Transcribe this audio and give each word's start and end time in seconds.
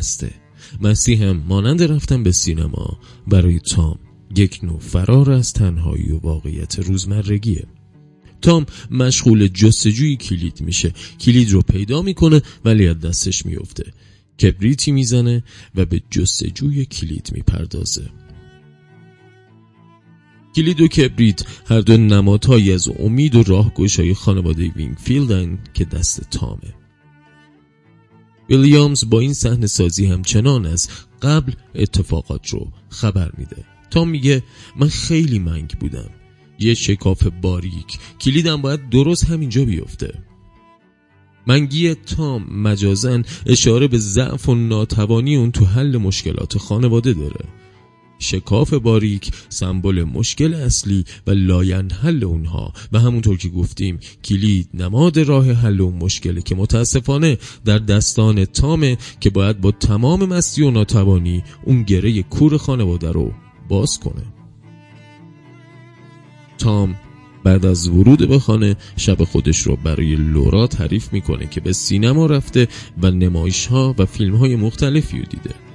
مسته 0.00 0.30
مستی 0.80 1.14
هم 1.14 1.42
مانند 1.48 1.82
رفتن 1.82 2.22
به 2.22 2.32
سینما 2.32 2.98
برای 3.26 3.60
تام 3.60 3.98
یک 4.36 4.60
نوع 4.62 4.78
فرار 4.78 5.30
از 5.30 5.52
تنهایی 5.52 6.12
و 6.12 6.18
واقعیت 6.18 6.78
روزمرگیه. 6.78 7.66
تام 8.42 8.66
مشغول 8.90 9.48
جستجوی 9.48 10.16
کلید 10.16 10.60
میشه. 10.60 10.92
کلید 11.20 11.50
رو 11.50 11.62
پیدا 11.62 12.02
می‌کنه 12.02 12.42
ولی 12.64 12.88
از 12.88 13.00
دستش 13.00 13.46
میفته 13.46 13.92
کبریتی 14.40 14.92
می‌زنه 14.92 15.44
و 15.74 15.84
به 15.84 16.02
جستجوی 16.10 16.84
کلید 16.84 17.30
می‌پردازه. 17.32 18.10
کلید 20.56 20.80
و 20.80 20.88
کبریت 20.88 21.42
هر 21.66 21.80
دو 21.80 21.96
نمادهایی 21.96 22.72
از 22.72 22.88
امید 22.88 23.34
و 23.34 23.42
راهگشای 23.42 24.14
خانواده 24.14 24.68
وینگفیلدن 24.76 25.58
که 25.74 25.84
دست 25.84 26.30
تامه. 26.30 26.79
ویلیامز 28.50 29.10
با 29.10 29.20
این 29.20 29.34
صحنه 29.34 29.66
سازی 29.66 30.06
همچنان 30.06 30.66
از 30.66 30.88
قبل 31.22 31.52
اتفاقات 31.74 32.48
رو 32.48 32.72
خبر 32.88 33.30
میده. 33.38 33.64
تام 33.90 34.08
میگه 34.08 34.42
من 34.76 34.88
خیلی 34.88 35.38
منگ 35.38 35.68
بودم. 35.68 36.10
یه 36.58 36.74
شکاف 36.74 37.26
باریک. 37.42 37.98
کلیدم 38.20 38.62
باید 38.62 38.88
درست 38.88 39.24
همینجا 39.24 39.64
بیفته. 39.64 40.14
منگی 41.46 41.94
تام 41.94 42.46
مجازاً 42.50 43.24
اشاره 43.46 43.88
به 43.88 43.98
ضعف 43.98 44.48
و 44.48 44.54
ناتوانی 44.54 45.36
اون 45.36 45.50
تو 45.50 45.64
حل 45.64 45.96
مشکلات 45.96 46.58
خانواده 46.58 47.12
داره. 47.12 47.44
شکاف 48.20 48.74
باریک 48.74 49.30
سمبل 49.48 50.04
مشکل 50.04 50.54
اصلی 50.54 51.04
و 51.26 51.30
لاینحل 51.30 52.24
اونها. 52.24 52.72
و 52.92 52.98
همونطور 52.98 53.38
که 53.38 53.48
گفتیم 53.48 53.98
کلید 54.24 54.68
نماد 54.74 55.18
راه 55.18 55.52
حل 55.52 55.80
اون 55.80 55.94
مشکله 55.94 56.42
که 56.42 56.54
متاسفانه 56.54 57.38
در 57.64 57.78
دستان 57.78 58.44
تامه 58.44 58.98
که 59.20 59.30
باید 59.30 59.60
با 59.60 59.70
تمام 59.70 60.24
مستی 60.24 60.62
و 60.62 60.70
ناتوانی 60.70 61.42
اون 61.64 61.82
گره 61.82 62.22
کور 62.22 62.56
خانواده 62.56 63.12
رو 63.12 63.32
باز 63.68 63.98
کنه. 63.98 64.22
تام 66.58 66.94
بعد 67.44 67.66
از 67.66 67.88
ورود 67.88 68.28
به 68.28 68.38
خانه 68.38 68.76
شب 68.96 69.24
خودش 69.24 69.60
رو 69.60 69.76
برای 69.76 70.16
لورا 70.16 70.66
تعریف 70.66 71.12
می‌کنه 71.12 71.46
که 71.46 71.60
به 71.60 71.72
سینما 71.72 72.26
رفته 72.26 72.68
و 73.02 73.10
نمایش 73.10 73.66
ها 73.66 73.94
و 73.98 74.06
فیلم 74.06 74.36
های 74.36 74.56
مختلفی 74.56 75.18
رو 75.18 75.24
دیده. 75.24 75.69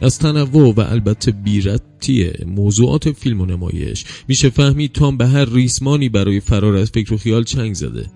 از 0.00 0.18
تنوع 0.18 0.74
و 0.74 0.80
البته 0.80 1.30
بیرتی 1.30 2.30
موضوعات 2.46 3.12
فیلم 3.12 3.40
و 3.40 3.46
نمایش 3.46 4.04
میشه 4.28 4.50
فهمید 4.50 4.92
تام 4.92 5.16
به 5.16 5.26
هر 5.26 5.44
ریسمانی 5.44 6.08
برای 6.08 6.40
فرار 6.40 6.76
از 6.76 6.90
فکر 6.90 7.14
و 7.14 7.16
خیال 7.16 7.44
چنگ 7.44 7.74
زده. 7.74 8.06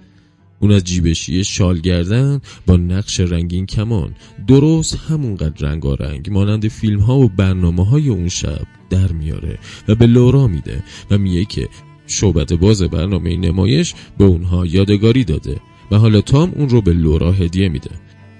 اون 0.61 0.73
از 0.73 0.85
جیبشی 0.85 1.45
شال 1.45 1.79
گردن 1.79 2.41
با 2.67 2.77
نقش 2.77 3.21
رنگین 3.21 3.67
کمان. 3.67 4.15
درست 4.47 4.97
همونقدر 5.09 5.69
رنگارنگ 5.69 6.31
مانند 6.31 6.69
فیلم 6.69 7.01
ها 7.01 7.19
و 7.19 7.29
برنامه 7.29 7.87
های 7.87 8.09
اون 8.09 8.29
شب 8.29 8.67
در 8.91 9.13
میاره 9.13 9.59
و 9.89 9.95
به 9.95 10.07
لورا 10.07 10.47
میده 10.47 10.83
و 11.11 11.19
میگه 11.19 11.45
که 11.45 11.69
شعبت 12.07 12.53
باز 12.53 12.83
برنامه 12.83 13.37
نمایش 13.37 13.95
به 14.19 14.25
اونها 14.25 14.67
یادگاری 14.67 15.25
داده 15.25 15.61
و 15.91 15.97
حالا 15.97 16.21
تام 16.21 16.53
اون 16.57 16.69
رو 16.69 16.81
به 16.81 16.93
لورا 16.93 17.33
هدیه 17.33 17.69
میده. 17.69 17.91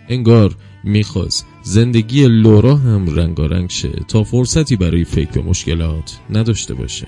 انگار 0.09 0.57
می‌خواست. 0.85 1.47
زندگی 1.63 2.29
لورا 2.29 2.77
هم 2.77 3.17
رنگارنگ 3.17 3.71
شه. 3.71 3.93
تا 4.09 4.25
فرصتی 4.25 4.77
برای 4.77 5.05
فکر 5.05 5.31
به 5.31 5.43
مشکلات 5.43 6.19
نداشته 6.31 6.75
باشه. 6.75 7.07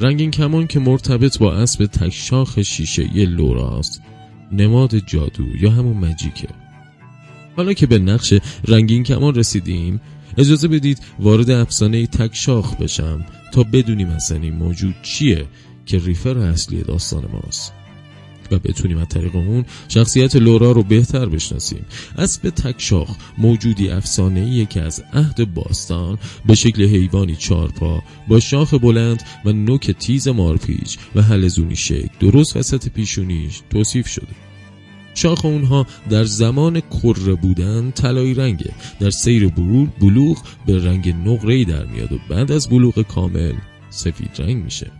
رنگین 0.00 0.30
کمان 0.30 0.66
که 0.66 0.80
مرتبط 0.80 1.38
با 1.38 1.54
اسب 1.54 1.86
تکشاخ 1.86 2.62
شیشه 2.62 3.16
ی 3.16 3.26
لوراست 3.26 4.02
نماد 4.52 4.98
جادو 4.98 5.56
یا 5.60 5.70
همون 5.70 5.96
مجیکه. 5.96 6.48
حالا 7.56 7.72
که 7.72 7.86
به 7.86 7.98
نقش 7.98 8.34
رنگین 8.68 9.02
کمان 9.02 9.34
رسیدیم 9.34 10.00
اجازه 10.38 10.68
بدید 10.68 11.00
وارد 11.18 11.50
افسانه 11.50 12.06
تکشاخ 12.06 12.76
بشم 12.76 13.24
تا 13.52 13.62
بدونیم 13.62 14.08
اصلا 14.08 14.38
این 14.38 14.54
موجود 14.54 14.94
چیه 15.02 15.46
که 15.86 15.98
ریفر 15.98 16.38
اصلی 16.38 16.82
داستان 16.82 17.24
ماست. 17.32 17.72
و 18.50 18.58
بتونیم 18.58 18.98
از 18.98 19.08
طریق 19.08 19.36
اون 19.36 19.64
شخصیت 19.88 20.36
لورا 20.36 20.72
رو 20.72 20.82
بهتر 20.82 21.26
بشناسیم. 21.26 21.84
اسب 22.18 22.50
تکشاخ 22.50 23.16
موجودی 23.38 23.88
افسانه 23.88 24.66
که 24.66 24.82
از 24.82 25.04
عهد 25.12 25.54
باستان 25.54 26.18
به 26.46 26.54
شکل 26.54 26.82
حیوانی 26.82 27.36
چارپا 27.36 28.02
با 28.28 28.40
شاخ 28.40 28.74
بلند 28.74 29.22
و 29.44 29.52
نوک 29.52 29.90
تیز 29.90 30.28
مارپیچ 30.28 30.98
و 31.14 31.22
حلزونی 31.22 31.76
شکل 31.76 32.08
درست 32.20 32.56
وسط 32.56 32.88
پیشونیش 32.88 33.62
توصیف 33.70 34.08
شده. 34.08 34.46
شاخ 35.14 35.44
اونها 35.44 35.86
در 36.10 36.24
زمان 36.24 36.80
کره 36.80 37.34
بودن 37.34 37.90
طلایی 37.90 38.34
رنگه. 38.34 38.72
در 39.00 39.10
سیر 39.10 39.88
بلوغ 40.00 40.42
به 40.66 40.84
رنگ 40.84 41.08
نقره‌ای 41.08 41.64
در 41.64 41.86
میاد 41.86 42.12
و 42.12 42.18
بعد 42.30 42.52
از 42.52 42.68
بلوغ 42.68 43.02
کامل 43.02 43.54
سفید 43.90 44.30
رنگ 44.38 44.64
میشه. 44.64 44.90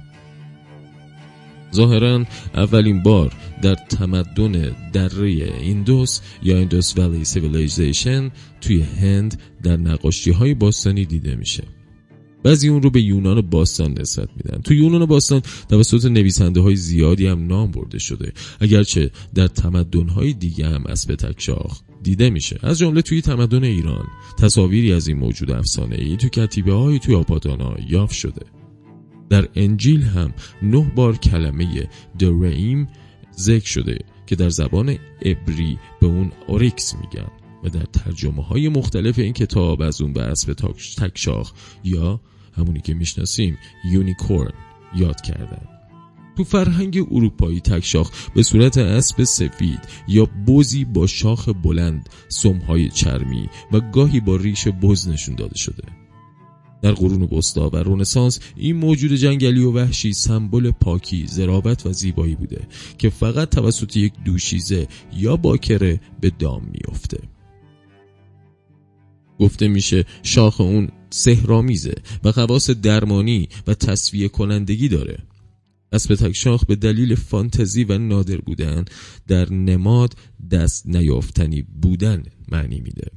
ظاهرا 1.74 2.24
اولین 2.54 3.02
بار 3.02 3.32
در 3.62 3.74
تمدن 3.74 4.76
دره 4.92 5.28
ایندوس 5.60 6.20
یا 6.42 6.58
Indus 6.58 6.98
Valley 6.98 7.24
Civilization 7.24 8.30
توی 8.60 8.82
هند 8.82 9.40
در 9.62 9.76
نقاشی 9.76 10.30
های 10.30 10.54
باستانی 10.54 11.04
دیده 11.04 11.36
میشه. 11.36 11.64
بعضی 12.42 12.68
اون 12.68 12.82
رو 12.82 12.90
به 12.90 13.02
یونان 13.02 13.40
باستان 13.40 13.94
نسبت 14.00 14.28
میدن. 14.36 14.60
تو 14.60 14.74
یونان 14.74 15.06
باستان 15.06 15.42
توسط 15.68 16.04
نویسنده 16.04 16.60
های 16.60 16.76
زیادی 16.76 17.26
هم 17.26 17.46
نام 17.46 17.70
برده 17.70 17.98
شده. 17.98 18.32
اگرچه 18.60 19.10
در 19.34 19.46
تمدن 19.46 20.08
های 20.08 20.32
دیگه 20.32 20.68
هم 20.68 20.84
اسب 20.86 21.14
تکشاخ 21.14 21.80
دیده 22.02 22.30
میشه. 22.30 22.58
از 22.62 22.78
جمله 22.78 23.02
توی 23.02 23.22
تمدن 23.22 23.64
ایران 23.64 24.06
تصاویری 24.38 24.92
از 24.92 25.08
این 25.08 25.18
موجود 25.18 25.50
افسانه 25.50 25.96
ای 25.96 26.16
تو 26.16 26.28
کتیبه 26.28 26.72
های 26.72 26.98
توی 26.98 27.14
آپادانا 27.14 27.76
یافت 27.88 28.14
شده. 28.14 28.55
در 29.30 29.48
انجیل 29.54 30.02
هم 30.02 30.34
نه 30.62 30.92
بار 30.94 31.16
کلمه 31.16 31.88
دریم 32.18 32.88
ذکر 33.38 33.66
شده 33.66 33.98
که 34.26 34.36
در 34.36 34.48
زبان 34.48 34.98
عبری 35.22 35.78
به 36.00 36.06
اون 36.06 36.32
اوریکس 36.46 36.94
میگن 36.94 37.30
و 37.64 37.68
در 37.68 37.84
ترجمه 37.84 38.42
های 38.42 38.68
مختلف 38.68 39.18
این 39.18 39.32
کتاب 39.32 39.82
از 39.82 40.00
اون 40.00 40.12
به 40.12 40.22
اسب 40.22 40.52
تکشاخ 40.98 41.52
یا 41.84 42.20
همونی 42.56 42.80
که 42.80 42.94
می‌شناسیم 42.94 43.58
unicorn 43.84 44.52
یاد 44.96 45.20
کردن. 45.20 45.68
تو 46.36 46.44
فرهنگ 46.44 47.06
اروپایی 47.10 47.60
تکشاخ 47.60 48.10
به 48.34 48.42
صورت 48.42 48.78
اسب 48.78 49.24
سفید 49.24 49.80
یا 50.08 50.24
بزی 50.46 50.84
با 50.84 51.06
شاخ 51.06 51.48
بلند 51.48 52.08
سمهای 52.28 52.88
چرمی 52.88 53.48
و 53.72 53.80
گاهی 53.80 54.20
با 54.20 54.36
ریش 54.36 54.68
بز 54.68 55.08
نشون 55.08 55.34
داده 55.34 55.58
شده. 55.58 56.05
در 56.82 56.92
قرون 56.92 57.22
وسطا 57.22 57.70
و 57.70 57.76
رنسانس 57.76 58.40
این 58.56 58.76
موجود 58.76 59.12
جنگلی 59.12 59.64
و 59.64 59.72
وحشی 59.72 60.12
سمبل 60.12 60.70
پاکی، 60.70 61.26
ظرافت 61.26 61.86
و 61.86 61.92
زیبایی 61.92 62.34
بوده 62.34 62.68
که 62.98 63.10
فقط 63.10 63.48
توسط 63.50 63.96
یک 63.96 64.12
دوشیزه 64.24 64.88
یا 65.16 65.36
باکره 65.36 66.00
به 66.20 66.30
دام 66.30 66.62
میافته. 66.72 67.18
گفته 69.38 69.68
میشه 69.68 70.04
شاخ 70.22 70.60
اون 70.60 70.88
سهرامیزه 71.10 71.94
و 72.24 72.32
خواص 72.32 72.70
درمانی 72.70 73.48
و 73.66 73.74
تصویه 73.74 74.28
کنندگی 74.28 74.88
داره 74.88 75.18
اسب 75.92 76.14
تکشاخ 76.14 76.64
به 76.64 76.76
دلیل 76.76 77.14
فانتزی 77.14 77.84
و 77.84 77.98
نادر 77.98 78.36
بودن 78.36 78.84
در 79.26 79.52
نماد 79.52 80.14
دست 80.50 80.86
نیافتنی 80.86 81.62
بودن 81.62 82.22
معنی 82.48 82.80
میده 82.80 83.10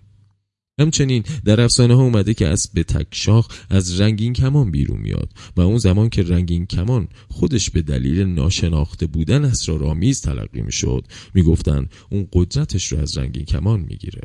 همچنین 0.80 1.24
در 1.46 1.62
افسانه 1.62 1.96
ها 1.96 2.04
اومده 2.04 2.34
که 2.34 2.48
اسب 2.48 2.82
تکشاخ 2.82 3.48
از 3.70 4.02
رنگین 4.02 4.34
کمان 4.34 4.72
بیرون 4.72 5.00
میاد 5.00 5.34
و 5.58 5.62
اون 5.62 5.78
زمان 5.78 6.10
که 6.10 6.24
رنگین 6.24 6.66
کمان 6.66 7.08
خودش 7.30 7.70
به 7.70 7.82
دلیل 7.82 8.20
ناشناخته 8.20 9.08
بودن 9.08 9.46
اسرارآمیز 9.46 10.22
تلقی 10.22 10.62
می‌شد 10.62 11.06
می‌گفتن 11.34 11.90
اون 12.12 12.28
قدرتش 12.34 12.92
رو 12.92 13.00
از 13.00 13.18
رنگین 13.18 13.46
کمان 13.46 13.80
می‌گیره. 13.80 14.22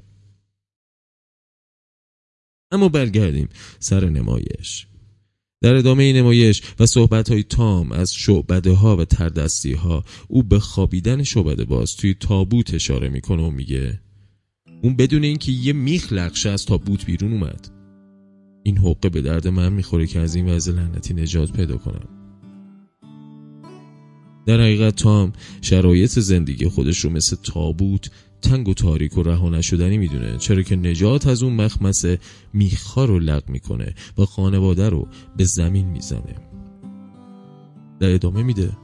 اما 2.71 2.89
برگردیم 2.89 3.49
سر 3.79 4.11
نمایش. 4.11 4.87
در 5.63 5.75
ادامه 5.75 6.13
نمایش 6.13 6.63
و 6.79 6.87
صحبت 6.87 7.31
های 7.31 7.43
تام 7.43 7.93
از 7.93 8.15
شعبده 8.15 8.73
ها 8.73 8.97
و 8.97 9.05
تردستی 9.05 9.73
ها 9.73 10.05
او 10.29 10.43
به 10.43 10.59
خوابیدن 10.59 11.23
شعبده 11.23 11.65
باز 11.65 11.97
توی 11.97 12.15
تابوت 12.15 12.75
اشاره 12.75 13.09
می‌کنه 13.09 13.43
و 13.43 13.51
میگه 13.51 14.01
اون 14.85 14.97
بدون 14.97 15.25
اینکه 15.25 15.53
یه 15.53 15.73
میخ 15.73 16.13
لغشه 16.13 16.51
از 16.51 16.67
تابوت 16.67 17.07
بیرون 17.07 17.33
اومد. 17.33 17.69
این 18.63 18.79
حقه 18.79 19.09
به 19.09 19.21
درد 19.23 19.49
من 19.49 19.73
می‌خوره 19.73 20.07
که 20.07 20.21
از 20.21 20.35
این 20.35 20.49
وضع 20.49 20.73
لعنتی 20.73 21.15
نجات 21.15 21.53
پیدا 21.53 21.77
کنم. 21.77 22.09
در 24.47 24.61
حقیقت 24.61 24.97
تام 24.97 25.33
شرایط 25.61 26.19
زندگی 26.19 26.69
خودش 26.69 26.99
رو 26.99 27.11
مثل 27.11 27.37
تابوت 27.37 28.11
تنگ 28.43 28.69
و 28.69 28.75
تاریک 28.75 29.19
و 29.19 29.23
رها 29.23 29.49
نشدنی 29.49 29.99
می‌دونه. 29.99 30.39
چرا 30.39 30.63
که 30.63 30.77
نجات 30.77 31.27
از 31.27 31.43
اون 31.43 31.53
مخمسه 31.53 32.19
میخا 32.53 33.05
رو 33.05 33.19
لغ 33.19 33.49
می‌کنه 33.49 33.95
و 34.19 34.25
خانواده 34.25 34.89
رو 34.89 35.09
به 35.37 35.45
زمین 35.45 35.87
می‌زنه. 35.87 36.35
در 38.01 38.15
ادامه 38.15 38.43
میده. 38.43 38.77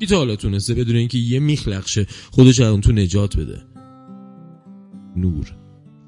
کی 0.00 0.06
تا 0.06 0.16
حالا 0.16 0.36
تونسته 0.36 0.74
بدون 0.74 0.96
اینکه 0.96 1.18
یه 1.18 1.40
میخلقشه 1.40 2.06
خودش 2.30 2.60
اون 2.60 2.80
تو 2.80 2.92
نجات 2.92 3.36
بده. 3.36 3.62
نور 5.16 5.56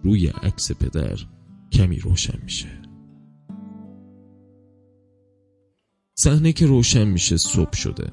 روی 0.05 0.27
عکس 0.27 0.73
پدر 0.73 1.19
کمی 1.73 1.99
روشن 1.99 2.39
میشه. 2.45 2.69
صحنه 6.15 6.53
که 6.53 6.67
روشن 6.67 7.05
میشه 7.05 7.37
صبح 7.37 7.77
شده. 7.77 8.13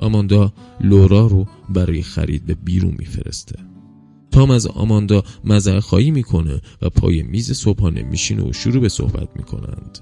آماندا 0.00 0.52
لورا 0.80 1.26
رو 1.26 1.46
برای 1.68 2.02
خرید 2.02 2.46
به 2.46 2.54
بیرون 2.54 2.94
میفرسته. 2.98 3.58
تام 4.30 4.50
از 4.50 4.66
آماندا 4.66 5.22
مذر 5.44 5.80
خواهی 5.80 6.10
می‌کنه 6.10 6.60
و 6.82 6.90
پای 6.90 7.22
میز 7.22 7.52
صبحانه 7.52 8.02
میشینه 8.02 8.48
و 8.48 8.52
شروع 8.52 8.80
به 8.80 8.88
صحبت 8.88 9.28
می‌کنند. 9.36 9.98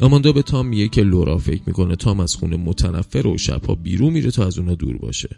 آماندا 0.00 0.32
به 0.32 0.42
تام 0.42 0.66
میگه 0.66 0.88
که 0.88 1.02
لورا 1.02 1.38
فکر 1.38 1.62
می‌کنه 1.66 1.96
تام 1.96 2.20
از 2.20 2.34
خونه 2.34 2.56
متنفر 2.56 3.26
و 3.26 3.38
شبها 3.38 3.74
بیرون 3.74 4.12
میره 4.12 4.30
تا 4.30 4.46
از 4.46 4.58
اونا 4.58 4.74
دور 4.74 4.96
باشه. 4.96 5.36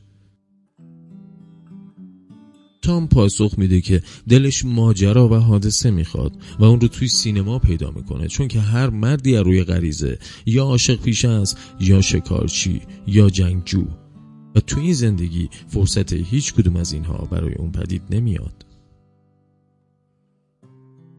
تام 2.83 3.09
پاسخ 3.09 3.55
میده 3.59 3.81
که 3.81 4.03
دلش 4.29 4.65
ماجرا 4.65 5.29
و 5.29 5.35
حادثه 5.35 5.91
می‌خواد 5.91 6.33
و 6.59 6.65
اون 6.65 6.81
رو 6.81 6.89
توی 6.89 7.09
سینما 7.09 7.59
پیدا 7.59 7.91
می‌کنه 7.91 8.29
چون 8.29 8.49
که 8.49 8.61
هر 8.61 8.91
مردی 8.91 9.37
از 9.37 9.45
روی 9.47 9.65
غریزه 9.65 10.19
یا 10.47 10.65
عاشق 10.65 11.03
پیش 11.03 11.25
است 11.25 11.59
یا 11.81 12.01
شکارچی 12.01 12.81
یا 13.07 13.31
جنگجو. 13.31 13.85
و 14.55 14.61
توی 14.61 14.83
این 14.83 14.95
زندگی 14.95 15.49
فرصت 15.69 16.13
هیچ 16.13 16.55
کدوم 16.55 16.77
از 16.77 16.93
اینها 16.93 17.29
برای 17.31 17.55
اون 17.55 17.73
پدید 17.73 18.03
نمیاد. 18.11 18.67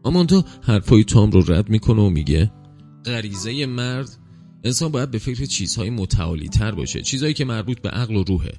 آماندا 0.02 0.44
حرفای 0.62 1.04
تام 1.04 1.30
رو 1.30 1.52
رد 1.52 1.70
می‌کنه 1.70 2.02
و 2.02 2.10
میگه 2.10 2.50
غریزه 3.04 3.66
مرد 3.66 4.08
انسان 4.64 4.92
باید 4.92 5.10
به 5.10 5.18
فکر 5.18 5.44
چیزهای 5.44 5.90
متعالی 5.90 6.48
تر 6.48 6.70
باشه 6.70 7.02
چیزهایی 7.02 7.34
که 7.34 7.44
مربوط 7.44 7.80
به 7.80 7.88
عقل 7.88 8.16
و 8.16 8.24
روحه. 8.24 8.52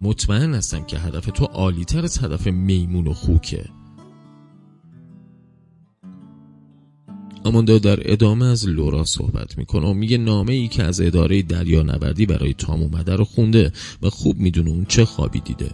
مطمئن 0.00 0.54
هستم 0.54 0.84
که 0.84 0.98
هدف 0.98 1.26
تو 1.26 1.44
عالی 1.44 1.84
تر 1.84 2.04
از 2.04 2.18
هدف 2.18 2.46
میمون 2.46 3.06
و 3.06 3.12
خوکه. 3.12 3.64
آماندا 7.44 7.78
در 7.78 8.12
ادامه 8.12 8.46
از 8.46 8.68
لورا 8.68 9.04
صحبت 9.04 9.58
می‌کنه 9.58 9.86
و 9.86 9.94
میگه 9.94 10.18
نامه 10.18 10.52
ای 10.52 10.68
که 10.68 10.82
از 10.82 11.00
اداره 11.00 11.42
دریا 11.42 11.82
نوردی 11.82 12.26
برای 12.26 12.54
تام 12.54 12.82
اومده 12.82 13.16
رو 13.16 13.24
خونده 13.24 13.72
و 14.02 14.10
خوب 14.10 14.36
می‌دونه 14.36 14.70
اون 14.70 14.84
چه 14.84 15.04
خوابی 15.04 15.40
دیده. 15.40 15.70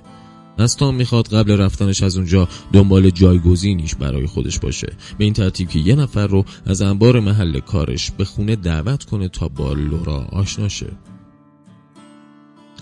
از 0.58 0.76
تام 0.76 0.94
می‌خواد 0.94 1.28
قبل 1.28 1.56
رفتنش 1.56 2.02
از 2.02 2.16
اونجا 2.16 2.48
دنبال 2.72 3.10
جایگزینیش 3.10 3.94
برای 3.94 4.26
خودش 4.26 4.58
باشه. 4.58 4.92
به 5.18 5.24
این 5.24 5.32
ترتیب 5.32 5.68
که 5.68 5.78
یه 5.78 5.94
نفر 5.94 6.26
رو 6.26 6.44
از 6.66 6.82
انبار 6.82 7.20
محل 7.20 7.60
کارش 7.60 8.10
به 8.10 8.24
خونه 8.24 8.56
دعوت 8.56 9.04
کنه 9.04 9.28
تا 9.28 9.48
با 9.48 9.72
لورا 9.72 10.16
آشنا 10.16 10.68
شه. 10.68 10.92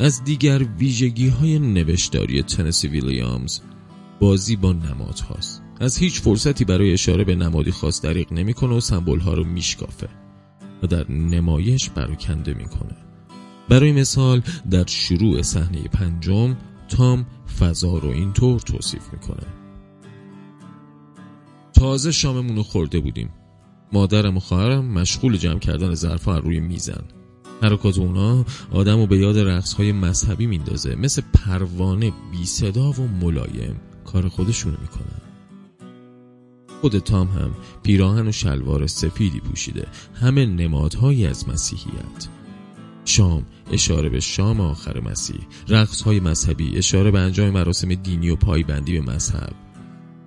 از 0.00 0.24
دیگر 0.24 0.66
ویژگی 0.78 1.28
های 1.28 1.58
نوشتاری 1.58 2.42
تنسی 2.42 2.88
ویلیامز 2.88 3.60
بازی 4.20 4.56
با 4.56 4.72
نماد 4.72 5.18
هاست. 5.18 5.62
از 5.80 5.98
هیچ 5.98 6.20
فرصتی 6.20 6.64
برای 6.64 6.92
اشاره 6.92 7.24
به 7.24 7.34
نمادی 7.34 7.70
خاص 7.70 8.02
دریق 8.02 8.32
نمی‌کنه 8.32 8.74
و 8.74 8.80
سمبل 8.80 9.18
ها 9.18 9.34
رو 9.34 9.44
میشکافه 9.44 10.08
و 10.82 10.86
در 10.86 11.10
نمایش 11.10 11.90
برکنده 11.90 12.54
می‌کنه. 12.54 12.96
برای 13.68 13.92
مثال 13.92 14.42
در 14.70 14.86
شروع 14.86 15.42
صحنه 15.42 15.82
پنجم 15.82 16.56
تام 16.88 17.26
فضا 17.60 17.98
رو 17.98 18.08
اینطور 18.08 18.60
توصیف 18.60 19.12
می‌کنه. 19.12 19.46
تازه 21.72 22.12
شاممون 22.12 22.56
رو 22.56 22.62
خورده 22.62 23.00
بودیم. 23.00 23.30
مادرم 23.92 24.36
و 24.36 24.40
خواهرم 24.40 24.84
مشغول 24.84 25.36
جمع 25.36 25.58
کردن 25.58 25.94
ظرفها 25.94 26.38
روی 26.38 26.60
میزن. 26.60 27.04
حرکات 27.62 27.98
اونا 27.98 28.44
آدم 28.72 28.96
رو 28.96 29.06
به 29.06 29.18
یاد 29.18 29.38
رقص 29.38 29.72
های 29.72 29.92
مذهبی 29.92 30.46
میندازه 30.46 30.94
مثل 30.94 31.22
پروانه 31.34 32.12
بی 32.32 32.44
صدا 32.44 32.90
و 32.90 33.08
ملایم. 33.20 33.80
کار 34.04 34.28
خودشونو 34.28 34.76
می‌کنن. 34.80 35.22
خود 36.80 36.98
تام 36.98 37.28
هم 37.28 37.50
پیراهن 37.82 38.28
و 38.28 38.32
شلوار 38.32 38.86
سفیدی 38.86 39.40
پوشیده. 39.40 39.86
همه 40.14 40.46
نمادهایی 40.46 41.26
از 41.26 41.48
مسیحیت. 41.48 42.28
شام 43.04 43.46
اشاره 43.72 44.08
به 44.08 44.20
شام 44.20 44.60
آخر 44.60 45.00
مسیح. 45.00 45.40
رقص 45.68 46.02
های 46.02 46.20
مذهبی 46.20 46.76
اشاره 46.76 47.10
به 47.10 47.18
انجام 47.18 47.50
مراسم 47.50 47.94
دینی 47.94 48.30
و 48.30 48.36
پایبندی 48.36 49.00
به 49.00 49.12
مذهب. 49.12 49.52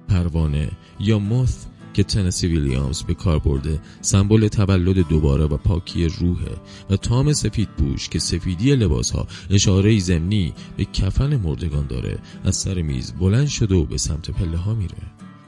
پروانه 0.08 0.72
یا 1.00 1.20
مث 1.20 1.66
که 1.96 2.04
تنسی 2.04 2.48
ویلیامز 2.48 3.04
به 3.04 3.14
کار 3.14 3.40
برده 3.40 3.80
سمبل 4.02 4.48
تولد 4.48 5.08
دوباره 5.08 5.44
و 5.44 5.58
پاکی 5.58 6.08
روحه 6.08 6.58
و 6.90 6.98
تام 6.98 7.34
سفید 7.34 7.70
پوش 7.70 8.10
که 8.10 8.20
سفیدی 8.20 8.76
لباس 8.76 9.12
ها 9.12 9.28
اشاره 9.50 10.00
زمینی 10.00 10.54
به 10.78 10.86
کفن 10.86 11.36
مردگان 11.36 11.88
داره 11.88 12.18
از 12.44 12.56
سر 12.56 12.82
میز 12.82 13.14
بلند 13.14 13.48
شده 13.48 13.76
و 13.76 13.86
به 13.86 13.98
سمت 13.98 14.32
پله 14.32 14.58
ها 14.58 14.74
میره. 14.74 14.98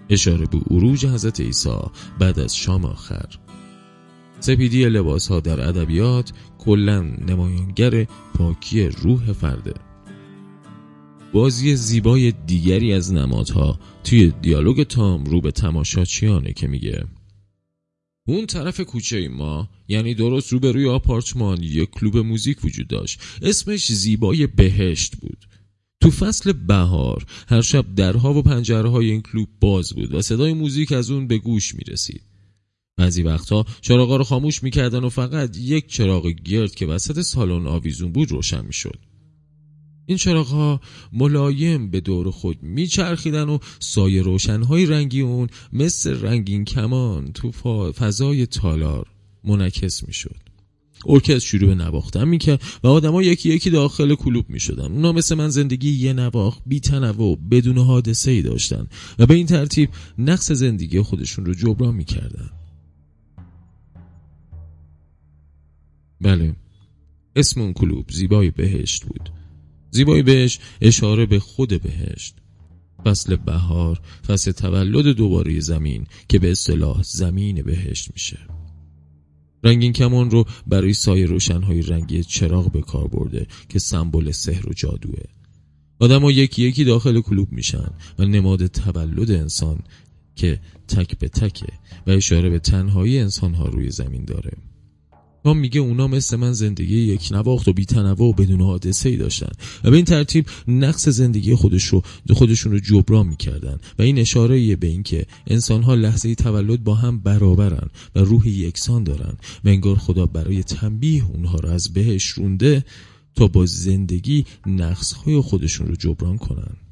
اشاره 0.09 0.45
به 0.45 0.57
عروج 0.71 1.05
حضرت 1.05 1.39
عیسی 1.39 1.79
بعد 2.19 2.39
از 2.39 2.55
شام 2.55 2.85
آخر. 2.85 3.25
سپیدی 4.39 4.85
لباس 4.85 5.27
ها 5.27 5.39
در 5.39 5.67
ادبیات 5.67 6.31
کلا 6.57 7.01
نمایانگر 7.01 8.03
پاکی 8.33 8.87
روح 8.87 9.33
فرده. 9.33 9.73
بازی 11.33 11.75
زیبای 11.75 12.31
دیگری 12.31 12.93
از 12.93 13.13
نمادها 13.13 13.79
توی 14.03 14.33
دیالوگ 14.41 14.83
تام 14.83 15.23
رو 15.23 15.41
به 15.41 15.51
تماشاچیانه 15.51 16.53
که 16.53 16.67
میگه. 16.67 17.05
اون 18.27 18.45
طرف 18.45 18.79
کوچه 18.79 19.27
ما 19.27 19.69
یعنی 19.87 20.13
درست 20.13 20.53
رو 20.53 20.59
به 20.59 20.71
روی 20.71 20.87
آپارتمان 20.87 21.63
یک 21.63 21.89
کلوب 21.89 22.17
موزیک 22.17 22.65
وجود 22.65 22.87
داشت. 22.87 23.21
اسمش 23.41 23.91
زیبای 23.91 24.47
بهشت 24.47 25.15
بود. 25.15 25.45
تو 26.01 26.11
فصل 26.11 26.53
بهار 26.53 27.25
هر 27.47 27.61
شب 27.61 27.95
درها 27.95 28.33
و 28.33 28.41
پنجره 28.41 28.89
های 28.89 29.11
این 29.11 29.21
کلوب 29.21 29.47
باز 29.59 29.93
بود 29.93 30.13
و 30.13 30.21
صدای 30.21 30.53
موزیک 30.53 30.91
از 30.91 31.11
اون 31.11 31.27
به 31.27 31.37
گوش 31.37 31.75
می‌رسید. 31.75 32.21
بعضی 32.97 33.23
وقتها 33.23 33.65
چراغا 33.81 34.17
رو 34.17 34.23
خاموش 34.23 34.63
می‌کردن 34.63 35.03
و 35.03 35.09
فقط 35.09 35.57
یک 35.57 35.87
چراغ 35.87 36.27
گرد 36.27 36.75
که 36.75 36.85
وسط 36.85 37.21
سالن 37.21 37.67
آویزون 37.67 38.11
بود 38.11 38.31
روشن 38.31 38.65
می‌شد. 38.65 38.99
این 40.05 40.17
چراغ 40.17 40.79
ملایم 41.13 41.89
به 41.91 42.01
دور 42.01 42.31
خود 42.31 42.63
میچرخیدن 42.63 43.49
و 43.49 43.57
سایه 43.79 44.21
روشنهای 44.21 44.85
رنگی 44.85 45.21
اون 45.21 45.47
مثل 45.73 46.21
رنگین 46.21 46.65
کمان 46.65 47.31
تو 47.31 47.51
فضای 47.91 48.45
تالار 48.45 49.07
منعکس 49.43 50.07
می‌شد. 50.07 50.35
ارکستر 51.05 51.39
شروع 51.39 51.69
به 51.69 51.75
نواختن 51.75 52.27
می‌کرد 52.27 52.61
و 52.83 52.87
آدما 52.87 53.23
یکی 53.23 53.49
یکی 53.49 53.69
داخل 53.69 54.15
کلوب 54.15 54.49
می‌شدن. 54.49 54.91
اونا 54.91 55.11
مثل 55.11 55.35
من 55.35 55.49
زندگی 55.49 55.89
یه 55.89 56.13
نواخت 56.13 56.61
بی 56.65 56.79
تنوع 56.79 57.37
بدون 57.51 57.77
حادثه 57.77 58.31
ای 58.31 58.41
داشتن 58.41 58.87
و 59.19 59.25
به 59.25 59.33
این 59.33 59.45
ترتیب 59.45 59.89
نقص 60.17 60.51
زندگی 60.51 61.01
خودشون 61.01 61.45
رو 61.45 61.53
جبران 61.53 61.95
می‌کردن. 61.95 62.49
بله. 66.21 66.55
اسم 67.35 67.61
اون 67.61 67.73
کلوب 67.73 68.11
زیبای 68.11 68.51
بهشت 68.51 69.05
بود. 69.05 69.29
زیبایی 69.91 70.23
بهش 70.23 70.59
اشاره 70.81 71.25
به 71.25 71.39
خود 71.39 71.81
بهشت. 71.81 72.35
فصل 73.05 73.35
بهار 73.35 74.01
فصل 74.27 74.51
تولد 74.51 75.05
دوباره 75.15 75.59
زمین 75.59 76.07
که 76.29 76.39
به 76.39 76.51
اصطلاح 76.51 77.03
زمین 77.03 77.61
بهشت 77.61 78.11
میشه. 78.13 78.39
رنگین 79.63 79.93
کمان 79.93 80.31
رو 80.31 80.45
برای 80.67 80.93
سایه 80.93 81.25
روشنهای 81.25 81.81
رنگی 81.81 82.23
چراغ 82.23 82.71
به 82.71 82.81
کار 82.81 83.07
برده 83.07 83.47
که 83.69 83.79
سمبل 83.79 84.31
سحر 84.31 84.69
و 84.69 84.73
جادوه. 84.73 85.23
آدم 85.99 86.21
ها 86.21 86.31
یکی 86.31 86.63
یکی 86.63 86.83
داخل 86.83 87.21
کلوب 87.21 87.51
میشن 87.51 87.91
و 88.19 88.25
نماد 88.25 88.67
تولد 88.67 89.31
انسان 89.31 89.79
که 90.35 90.59
تک 90.87 91.17
به 91.17 91.27
تکه 91.27 91.73
و 92.07 92.11
اشاره 92.11 92.49
به 92.49 92.59
تنهایی 92.59 93.19
انسان 93.19 93.53
ها 93.53 93.65
روی 93.65 93.91
زمین 93.91 94.25
داره. 94.25 94.51
تام 95.47 95.57
میگه 95.57 95.81
اونا 95.81 96.07
مثل 96.07 96.35
من 96.35 96.53
زندگی 96.53 96.97
یک 96.97 97.29
نواخت 97.31 97.67
و 97.67 97.73
بیتنوع 97.73 98.29
و 98.29 98.33
بدون 98.33 98.61
حادثه 98.61 99.09
ای 99.09 99.17
داشتن. 99.17 99.51
و 99.83 99.89
به 99.89 99.95
این 99.95 100.05
ترتیب 100.05 100.45
نقص 100.67 101.09
زندگی 101.09 101.55
خودش 101.55 101.83
رو 101.83 102.03
خودشون 102.33 102.71
رو 102.71 102.79
جبران 102.79 103.27
می‌کردن. 103.27 103.79
و 103.99 104.01
این 104.01 104.19
اشاره 104.19 104.75
به 104.75 104.87
اینکه 104.87 105.25
انسان 105.47 105.83
ها 105.83 105.95
لحظه 105.95 106.35
تولد 106.35 106.83
با 106.83 106.95
هم 106.95 107.19
برابرن 107.19 107.89
و 108.15 108.19
روح 108.19 108.47
یکسان 108.47 109.03
دارن 109.03 109.33
و 109.63 109.69
انگار 109.69 109.95
خدا 109.95 110.25
برای 110.25 110.63
تنبیه 110.63 111.25
اونها 111.33 111.57
رو 111.57 111.69
از 111.69 111.93
بهش 111.93 112.25
رونده 112.25 112.85
تا 113.35 113.47
با 113.47 113.65
زندگی 113.65 114.45
نقص 114.65 115.13
های 115.13 115.41
خودشون 115.41 115.87
رو 115.87 115.95
جبران 115.95 116.37
کنن. 116.37 116.86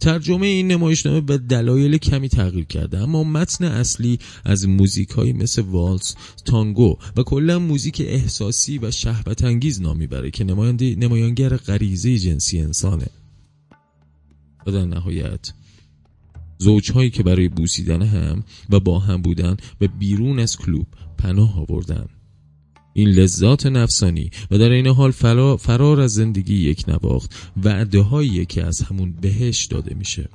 ترجمه 0.00 0.46
این 0.46 0.68
نمایشنامه 0.68 1.20
به 1.20 1.38
دلایل 1.38 1.96
کمی 1.96 2.28
تغییر 2.28 2.64
کرده 2.64 2.98
اما 2.98 3.24
متن 3.24 3.64
اصلی 3.64 4.18
از 4.44 4.68
موزیک 4.68 5.10
های 5.10 5.32
مثل 5.32 5.62
والس، 5.62 6.14
تانگو 6.44 6.96
و 7.16 7.22
کلا 7.22 7.58
موزیک 7.58 8.02
احساسی 8.06 8.78
و 8.78 8.90
شهوت 8.90 9.44
انگیز 9.44 9.82
نام 9.82 9.96
می‌بره 9.96 10.30
که 10.30 10.44
نمایانگر 10.44 11.56
غریزه 11.56 12.18
جنسی 12.18 12.60
انسانه. 12.60 13.06
و 14.66 14.70
در 14.70 14.84
نهایت 14.84 15.52
زوجهایی 16.58 17.10
که 17.10 17.22
برای 17.22 17.48
بوسیدن 17.48 18.02
هم 18.02 18.44
و 18.70 18.80
با 18.80 18.98
هم 18.98 19.22
بودن 19.22 19.56
و 19.80 19.88
بیرون 19.98 20.38
از 20.38 20.56
کلوب 20.56 20.86
پناه 21.18 21.60
آوردن. 21.60 22.06
این 22.98 23.08
لذات 23.08 23.66
نفسانی 23.66 24.30
و 24.50 24.58
در 24.58 24.70
این 24.70 24.86
حال 24.86 25.10
فرار 25.56 26.00
از 26.00 26.14
زندگی 26.14 26.54
یک 26.54 26.84
نواخت 26.88 27.34
وعده 27.64 28.00
هایی 28.00 28.46
که 28.46 28.64
از 28.64 28.82
همون 28.82 29.14
بهش 29.20 29.64
داده 29.64 29.94
میشه. 29.94 30.28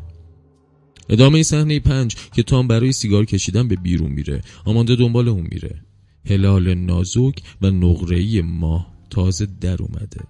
ادامه 1.10 1.44
صحنه 1.44 1.80
پنج 1.80 2.16
که 2.36 2.44
تام 2.44 2.68
برای 2.68 2.92
سیگار 2.92 3.26
کشیدن 3.26 3.68
به 3.68 3.76
بیرون 3.76 4.12
میره 4.12 4.42
آماندا 4.66 4.96
دنبال 4.96 5.30
اون 5.30 5.48
میره. 5.52 5.82
هلال 6.26 6.74
نازک 6.74 7.42
و 7.62 7.72
نقره‌ای 7.72 8.42
ماه 8.42 8.88
تازه 9.10 9.48
در 9.62 9.82
اومده. 9.82 10.22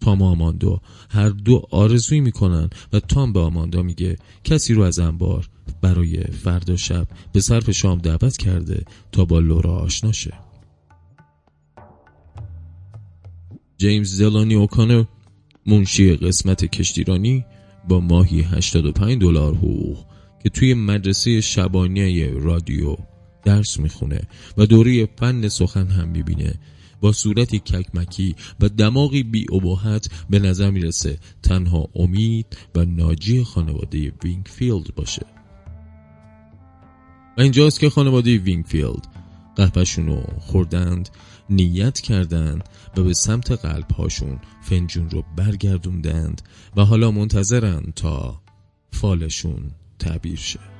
تام 0.00 0.22
و 0.22 0.24
آماندا 0.24 0.80
هر 1.10 1.28
دو 1.28 1.62
آرزویی 1.70 2.20
می‌کنن 2.20 2.70
و 2.92 3.00
تام 3.00 3.32
به 3.32 3.40
آماندا 3.40 3.82
میگه 3.82 4.16
کسی 4.44 4.74
رو 4.74 4.82
از 4.82 4.98
انبار 4.98 5.48
برای 5.82 6.20
فردا 6.20 6.76
شب 6.76 7.08
به 7.32 7.40
صرف 7.40 7.70
شام 7.70 7.98
دعوت 7.98 8.36
کرده 8.36 8.84
تا 9.12 9.24
با 9.24 9.38
لورا 9.38 9.74
آشنا 9.74 10.12
شه. 10.12 10.49
جیمز 13.80 14.22
دلانی 14.22 14.54
اوکانر 14.54 15.04
منشی 15.66 16.16
قسمت 16.16 16.64
کشتیرانی 16.64 17.44
با 17.88 18.00
ماهی 18.00 18.40
85 18.40 19.20
دلار 19.22 19.54
حقوق 19.54 20.04
که 20.42 20.48
توی 20.48 20.74
مدرسه 20.74 21.40
شبانیه 21.40 22.30
رادیو 22.30 22.96
درس 23.44 23.78
می‌خونه 23.78 24.20
و 24.56 24.66
دوره 24.66 25.08
فن 25.18 25.48
سخن 25.48 25.86
هم 25.86 26.08
می‌بینه. 26.08 26.54
با 27.00 27.12
صورتی 27.12 27.58
کک‌مکی 27.58 28.34
و 28.60 28.68
دماغی 28.68 29.22
بی 29.22 29.46
ابهت 29.52 30.10
به 30.30 30.38
نظر 30.38 30.70
می‌رسه 30.70 31.18
تنها 31.42 31.88
امید 31.94 32.56
و 32.74 32.84
ناجی 32.84 33.44
خانواده 33.44 34.12
وینگفیلد 34.24 34.94
باشه. 34.94 35.26
و 37.38 37.40
اینجاست 37.40 37.80
که 37.80 37.90
خانواده 37.90 38.38
وینگفیلد 38.38 39.06
قهوه‌شون 39.56 40.06
رو 40.06 40.22
خوردند 40.38 41.08
نیت 41.50 42.00
کردند 42.00 42.64
و 42.96 43.02
به 43.02 43.14
سمت 43.14 43.52
قلب 43.52 43.92
هاشون 43.92 44.38
فنجون 44.62 45.10
رو 45.10 45.24
برگردوندند 45.36 46.42
و 46.76 46.84
حالا 46.84 47.10
منتظرند 47.10 47.92
تا 47.94 48.40
فالشون 48.92 49.70
تعبیر 49.98 50.38
شه. 50.38 50.79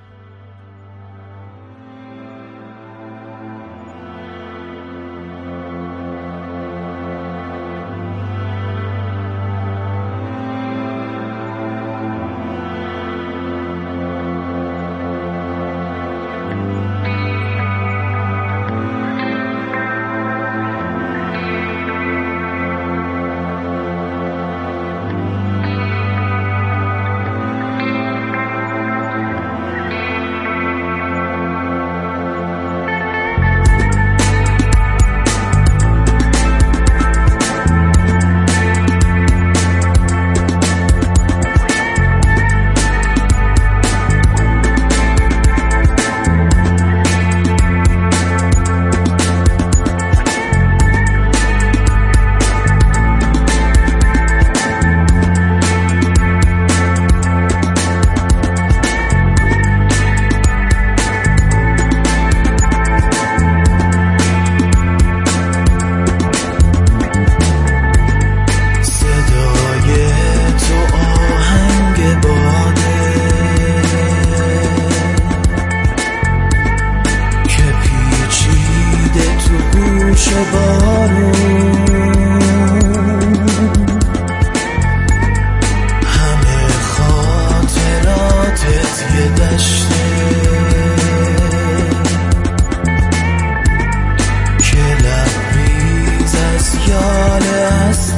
Yes. 97.41 98.10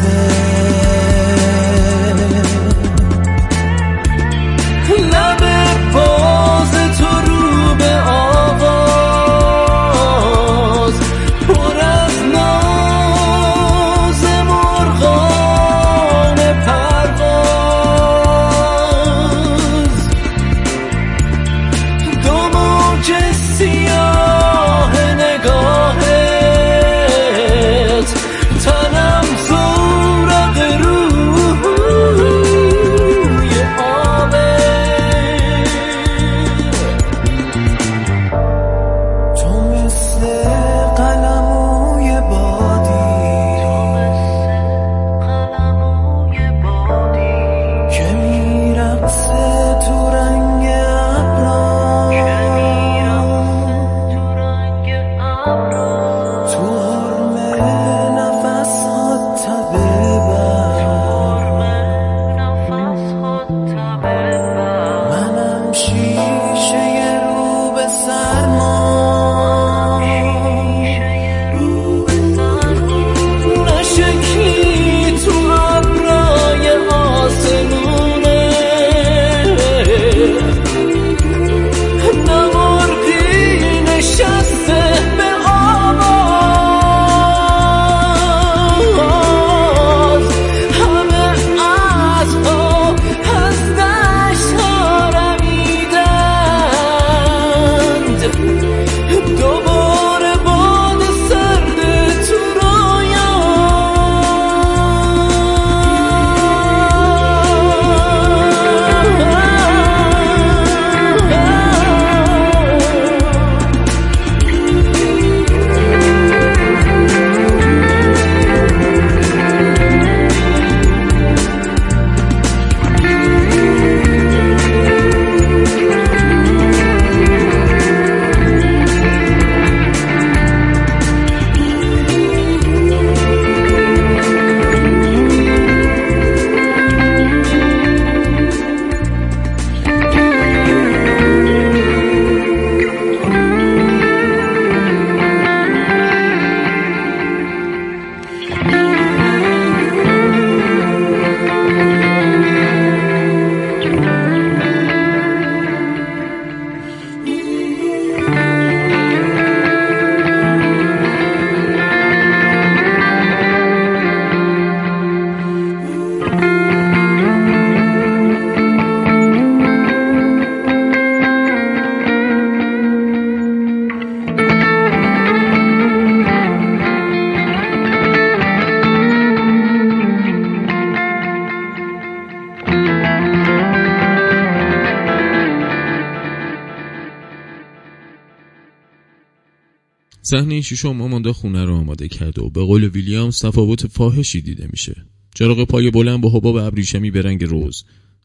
صحنه 190.32 190.60
ششم 190.60 191.00
آماندا 191.00 191.32
خونه 191.32 191.64
رو 191.64 191.74
آماده 191.74 192.08
کرده 192.08 192.42
و 192.42 192.50
به 192.50 192.64
قول 192.64 192.84
ویلیام 192.84 193.30
تفاوت 193.30 193.86
فاحشی 193.86 194.40
دیده 194.40 194.68
میشه. 194.70 195.04
چراغ 195.34 195.64
پای 195.64 195.90
بلند 195.90 196.20
با 196.20 196.30
حباب 196.30 196.56
ابریشمی 196.56 197.10
به 197.10 197.22
رنگ 197.22 197.44
روز 197.44 197.84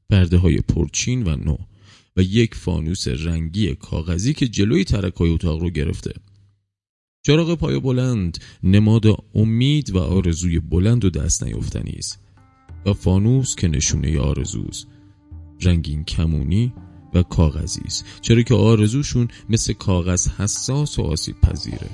پرده 0.10 0.38
های 0.38 0.58
پرچین 0.58 1.24
و 1.24 1.36
نو 1.36 1.58
و 2.18 2.22
یک 2.22 2.56
فانوس 2.56 3.08
رنگی 3.08 3.76
کاغذی 3.76 4.34
که 4.34 4.48
جلوی 4.48 4.84
ترکای 4.84 5.30
اتاق 5.30 5.62
رو 5.62 5.70
گرفته. 5.70 6.14
چراغ 7.26 7.56
پای 7.56 7.80
بلند 7.80 8.38
نماد 8.64 9.06
امید 9.36 9.90
و 9.90 10.00
آرزوی 10.00 10.60
بلند 10.60 11.06
و 11.06 11.10
دست 11.10 11.44
نیفتنی 11.44 11.96
است 11.98 12.20
و 12.86 12.94
فانوس 12.94 13.56
که 13.56 13.68
نشونه 13.68 14.20
آرزوست. 14.20 14.88
رنگین 15.62 16.04
کمونی 16.04 16.74
و 17.14 17.24
کاغذی 17.24 17.82
است. 17.86 18.06
چرا 18.22 18.42
که 18.42 18.56
آرزوشون 18.56 19.28
مثل 19.50 19.74
کاغذ 19.74 20.28
حساس 20.28 21.00
و 21.00 21.02
آسیب 21.02 21.42
پذیره. 21.42 21.90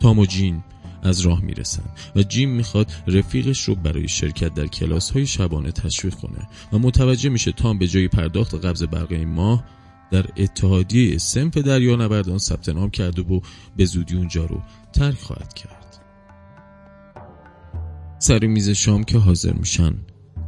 تام 0.00 0.18
و 0.18 0.26
جین 0.26 0.62
از 1.02 1.20
راه 1.20 1.40
می‌رسن 1.40 1.84
و 2.16 2.22
جیم 2.22 2.50
می‌خواد 2.50 2.92
رفیقش 3.06 3.62
رو 3.62 3.74
برای 3.74 4.08
شرکت 4.08 4.54
در 4.54 4.66
کلاس 4.66 5.10
های 5.10 5.26
شبانه 5.26 5.72
تشویق 5.72 6.14
کنه 6.14 6.48
و 6.72 6.78
متوجه 6.78 7.28
میشه 7.28 7.52
تام 7.52 7.78
به 7.78 7.88
جای 7.88 8.08
پرداخت 8.08 8.54
قبض 8.54 8.82
برقه 8.82 9.24
ماه 9.24 9.64
در 10.10 10.26
اتحادیه 10.36 11.18
سنف 11.18 11.56
دریا 11.56 11.96
نبردان 11.96 12.38
ثبت 12.38 12.68
نام 12.68 12.90
کرده 12.90 13.22
و 13.22 13.40
به 13.76 13.84
زودی 13.84 14.16
اونجا 14.16 14.44
رو 14.44 14.62
ترک 14.92 15.18
خواهد 15.18 15.54
کرد. 15.54 15.86
سر 18.18 18.46
میز 18.46 18.68
شام 18.68 19.04
که 19.04 19.18
حاضر 19.18 19.52
میشن 19.52 19.94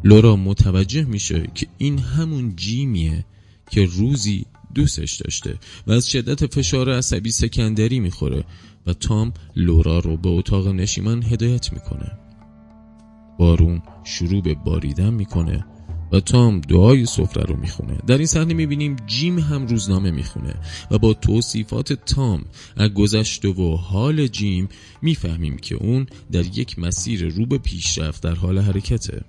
لورا 0.04 0.36
متوجه 0.36 1.04
میشه 1.04 1.50
که 1.54 1.66
این 1.78 1.98
همون 1.98 2.56
جیمیه 2.56 3.24
که 3.70 3.86
روزی 3.86 4.46
دوستش 4.74 5.16
داشته 5.16 5.58
و 5.86 5.92
از 5.92 6.10
شدت 6.10 6.54
فشار 6.54 6.90
عصبی 6.90 7.30
سکندری 7.30 8.00
می‌خوره 8.00 8.44
و 8.86 8.92
تام 8.92 9.32
لورا 9.56 9.98
رو 9.98 10.16
به 10.16 10.28
اتاق 10.28 10.68
نشیمن 10.68 11.22
هدایت 11.22 11.72
می‌کنه. 11.72 12.12
بارون 13.38 13.82
شروع 14.04 14.42
به 14.42 14.54
باریدن 14.54 15.14
می‌کنه 15.14 15.64
و 16.12 16.20
تام 16.20 16.60
دعای 16.60 17.06
سفره 17.06 17.42
رو 17.42 17.56
می‌خونه. 17.56 17.98
در 18.06 18.16
این 18.16 18.26
صحنه 18.26 18.54
می‌بینیم 18.54 18.96
جیم 19.06 19.38
هم 19.38 19.66
روزنامه 19.66 20.10
می‌خونه 20.10 20.54
و 20.90 20.98
با 20.98 21.14
توصیفات 21.14 21.92
تام 21.92 22.44
از 22.76 22.90
گذشته 22.90 23.48
و 23.48 23.76
حال 23.76 24.26
جیم 24.26 24.68
می‌فهمیم 25.02 25.56
که 25.56 25.74
اون 25.74 26.06
در 26.32 26.58
یک 26.58 26.78
مسیر 26.78 27.28
رو 27.28 27.46
به 27.46 27.58
پیشرفت 27.58 28.22
در 28.22 28.34
حال 28.34 28.58
حرکته. 28.58 29.24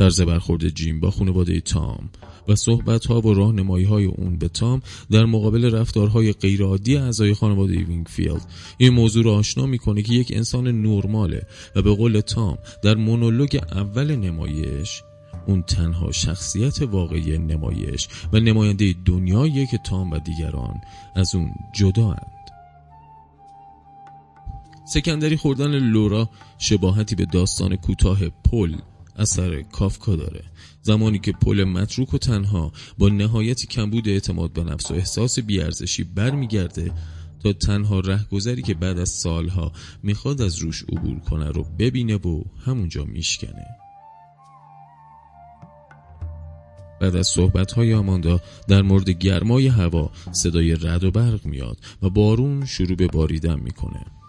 طرز 0.00 0.20
برخورد 0.20 0.68
جیم 0.68 1.00
با 1.00 1.10
خانواده 1.10 1.60
تام 1.60 2.10
و 2.48 2.54
صحبت 2.54 3.06
ها 3.06 3.20
و 3.20 3.34
راهنمایی 3.34 3.84
های 3.84 4.04
اون 4.04 4.38
به 4.38 4.48
تام 4.48 4.82
در 5.10 5.24
مقابل 5.24 5.74
رفتارهای 5.74 6.32
غیرعادی 6.32 6.96
اعضای 6.96 7.34
خانواده 7.34 7.84
وینگفیلد 7.84 8.42
این 8.78 8.94
موضوع 8.94 9.24
را 9.24 9.34
آشکار 9.34 9.66
می‌کنه 9.66 10.02
که 10.02 10.14
یک 10.14 10.32
انسان 10.36 10.68
نرماله 10.68 11.42
و 11.76 11.82
به 11.82 11.94
قول 11.94 12.20
تام 12.20 12.58
در 12.82 12.94
مونولوگ 12.94 13.58
اول 13.72 14.16
نمایش 14.16 15.02
اون 15.46 15.62
تنها 15.62 16.12
شخصیت 16.12 16.82
واقعی 16.82 17.38
نمایش 17.38 18.08
و 18.32 18.40
نماینده 18.40 18.94
دنیاییه 19.04 19.66
که 19.66 19.78
تام 19.78 20.10
و 20.10 20.18
دیگران 20.18 20.80
از 21.14 21.34
اون 21.34 21.50
جدا 21.74 22.06
اند. 22.06 22.50
سکندری 24.84 25.36
خوردن 25.36 25.78
لورا 25.78 26.28
شباهتی 26.58 27.14
به 27.14 27.24
داستان 27.24 27.76
کوتاه 27.76 28.18
پل 28.28 28.74
اثر 29.16 29.62
کافکا 29.62 30.16
داره. 30.16 30.44
زمانی 30.82 31.18
که 31.18 31.32
پل 31.32 31.64
متروک 31.64 32.14
و 32.14 32.18
تنها 32.18 32.72
با 32.98 33.08
نهایت 33.08 33.66
کمبود 33.66 34.08
اعتماد 34.08 34.52
به 34.52 34.64
نفس 34.64 34.90
و 34.90 34.94
احساس 34.94 35.38
بیارزشی 35.38 36.04
برمیگرده 36.04 36.92
تا 37.42 37.52
تنها 37.52 38.00
رهگذری 38.00 38.62
که 38.62 38.74
بعد 38.74 38.98
از 38.98 39.08
سالها 39.08 39.72
می‌خواد 40.02 40.42
از 40.42 40.58
روش 40.58 40.82
عبور 40.82 41.18
کنه 41.18 41.50
رو 41.50 41.66
ببینه 41.78 42.16
و 42.16 42.42
همونجا 42.64 43.04
میشکنه. 43.04 43.66
بعد 47.00 47.16
از 47.16 47.26
صحبتهای 47.26 47.94
آماندا 47.94 48.40
در 48.68 48.82
مورد 48.82 49.10
گرمای 49.10 49.66
هوا 49.66 50.10
صدای 50.32 50.74
رد 50.74 51.04
و 51.04 51.10
برق 51.10 51.46
میاد 51.46 51.78
و 52.02 52.10
بارون 52.10 52.66
شروع 52.66 52.96
به 52.96 53.06
باریدن 53.06 53.60
می‌کنه. 53.60 54.19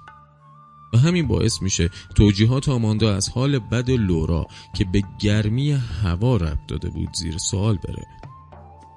و 0.93 0.97
همین 0.97 1.27
باعث 1.27 1.61
میشه 1.61 1.89
توجیهات 2.15 2.69
آماندا 2.69 3.15
از 3.15 3.29
حال 3.29 3.59
بد 3.59 3.91
لورا 3.91 4.47
که 4.77 4.85
به 4.85 5.03
گرمی 5.19 5.71
هوا 5.71 6.37
ربط 6.37 6.67
داده 6.67 6.89
بود 6.89 7.09
زیر 7.13 7.37
سوال 7.37 7.75
بره. 7.75 8.05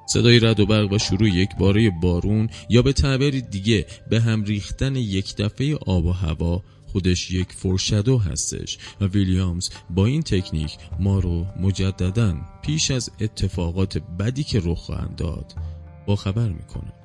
صدای 0.07 0.41
رد 0.41 0.61
و 0.61 0.67
برق 0.67 0.93
و 0.93 0.99
شروع 0.99 1.29
یک 1.29 1.51
باره 1.59 1.91
بارون 1.91 2.49
یا 2.71 2.83
به 2.83 2.93
تعبیر 2.93 3.41
دیگه 3.41 3.87
به 4.11 4.21
هم 4.21 4.45
ریختن 4.45 4.97
یک 4.97 5.37
دفعه 5.37 5.77
آب 5.77 6.05
و 6.05 6.13
هوا 6.13 6.63
خودش 6.87 7.31
یک 7.31 7.53
فورشدو 7.53 8.19
هستش 8.19 8.79
و 9.01 9.05
ویلیامز 9.05 9.71
با 9.91 10.07
این 10.07 10.23
تکنیک 10.23 10.77
ما 11.01 11.19
رو 11.19 11.47
مجددا 11.61 12.37
پیش 12.63 12.91
از 12.91 13.11
اتفاقات 13.21 13.99
بدی 13.99 14.45
که 14.45 14.61
رخ 14.65 14.79
خواهند 14.79 15.17
داد 15.17 15.55
با 16.07 16.17
خبر 16.17 16.49
می‌کنه. 16.49 17.04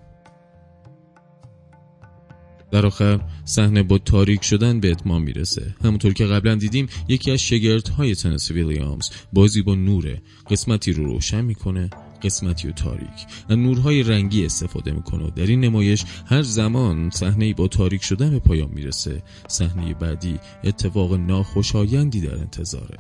در 2.72 2.86
آخر 2.86 3.20
صحنه 3.46 3.84
با 3.84 3.98
تاریک 3.98 4.44
شدن 4.44 4.80
به 4.80 4.92
اتمام 4.92 5.24
می‌رسه. 5.24 5.76
همونطور 5.84 6.14
که 6.14 6.26
قبلا 6.26 6.56
دیدیم 6.56 6.88
یکی 7.08 7.32
از 7.32 7.52
های 7.98 8.16
تنس 8.16 8.52
ویلیامز 8.52 9.10
بازی 9.34 9.62
با 9.62 9.76
نوره 9.76 10.22
قسمتی 10.50 10.94
رو 10.94 11.06
روشن 11.06 11.42
می‌کنه 11.42 11.90
قسمتی 12.22 12.68
و 12.68 12.72
تاریک. 12.72 13.28
و 13.50 13.56
نورهای 13.56 14.04
رنگی 14.04 14.46
استفاده 14.46 14.92
می‌کنه 14.92 15.24
و 15.24 15.30
در 15.30 15.46
این 15.46 15.60
نمایش 15.60 16.06
هر 16.26 16.42
زمان 16.42 17.10
صحنه 17.10 17.54
با 17.54 17.68
تاریک 17.68 18.04
شدن 18.04 18.30
به 18.30 18.40
پایان 18.40 18.70
می‌رسه. 18.74 19.24
صحنه 19.48 19.94
بعدی 19.94 20.40
اتفاق 20.64 21.14
ناخوشایندی 21.14 22.22
در 22.22 22.38
انتظاره. 22.38 22.98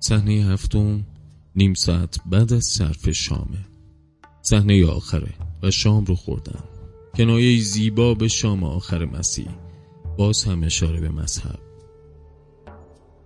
صحنه 0.00 0.32
هفتم 0.32 1.04
نیم 1.56 1.74
ساعت 1.74 2.16
بعد 2.26 2.52
از 2.52 2.64
صرف 2.64 3.10
شامه. 3.10 3.66
صحنه 4.42 4.86
آخره 4.86 5.34
و 5.62 5.70
شام 5.70 6.04
رو 6.04 6.14
خوردن. 6.14 6.73
کنایه 7.16 7.60
زیبا 7.60 8.14
به 8.14 8.28
شام 8.28 8.64
آخر 8.64 9.04
مسیح. 9.04 9.48
باز 10.18 10.44
هم 10.44 10.62
اشاره 10.62 11.00
به 11.00 11.08
مذهب. 11.08 11.58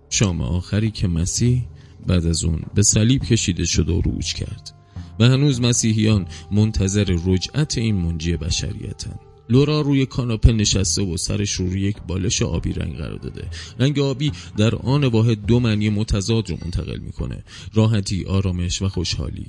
شام 0.09 0.41
آخری 0.41 0.91
که 0.91 1.07
مسیح 1.07 1.67
بعد 2.07 2.25
از 2.25 2.43
اون 2.43 2.61
به 2.75 2.83
صلیب 2.83 3.23
کشیده 3.23 3.65
شد 3.65 3.89
و 3.89 4.01
روج 4.01 4.33
کرد. 4.33 4.75
و 5.19 5.23
هنوز 5.23 5.61
مسیحیان 5.61 6.27
منتظر 6.51 7.17
رجعت 7.25 7.77
این 7.77 7.95
منجی 7.95 8.37
بشریتن. 8.37 9.19
لورا 9.49 9.81
روی 9.81 10.05
کاناپه 10.05 10.51
نشسته 10.51 11.01
و 11.01 11.17
سرش 11.17 11.51
رو 11.51 11.67
روی 11.67 11.81
یک 11.81 11.97
بالش 12.07 12.41
آبی 12.41 12.73
رنگ 12.73 12.95
قرار 12.95 13.17
داده. 13.17 13.47
رنگ 13.79 13.99
آبی 13.99 14.31
در 14.57 14.75
آن 14.75 15.03
واحد 15.03 15.45
دو 15.45 15.59
معنی 15.59 15.89
متضاد 15.89 16.49
رو 16.49 16.57
منتقل 16.65 16.99
می‌کنه. 16.99 17.43
راحتی 17.73 18.25
آرامش 18.25 18.81
و 18.81 18.89
خوشحالی. 18.89 19.47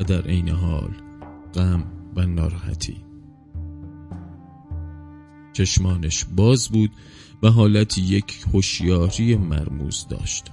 و 0.00 0.04
در 0.04 0.22
عین 0.22 0.48
حال 0.48 0.90
غم 1.54 1.84
و 2.16 2.26
ناراحتی. 2.26 2.96
چشمانش 5.54 6.24
باز 6.36 6.68
بود 6.68 6.90
و 7.42 7.50
حالتی 7.50 8.00
یک 8.00 8.44
هوشیاری 8.52 9.36
مرموز 9.36 10.06
داشت. 10.08 10.44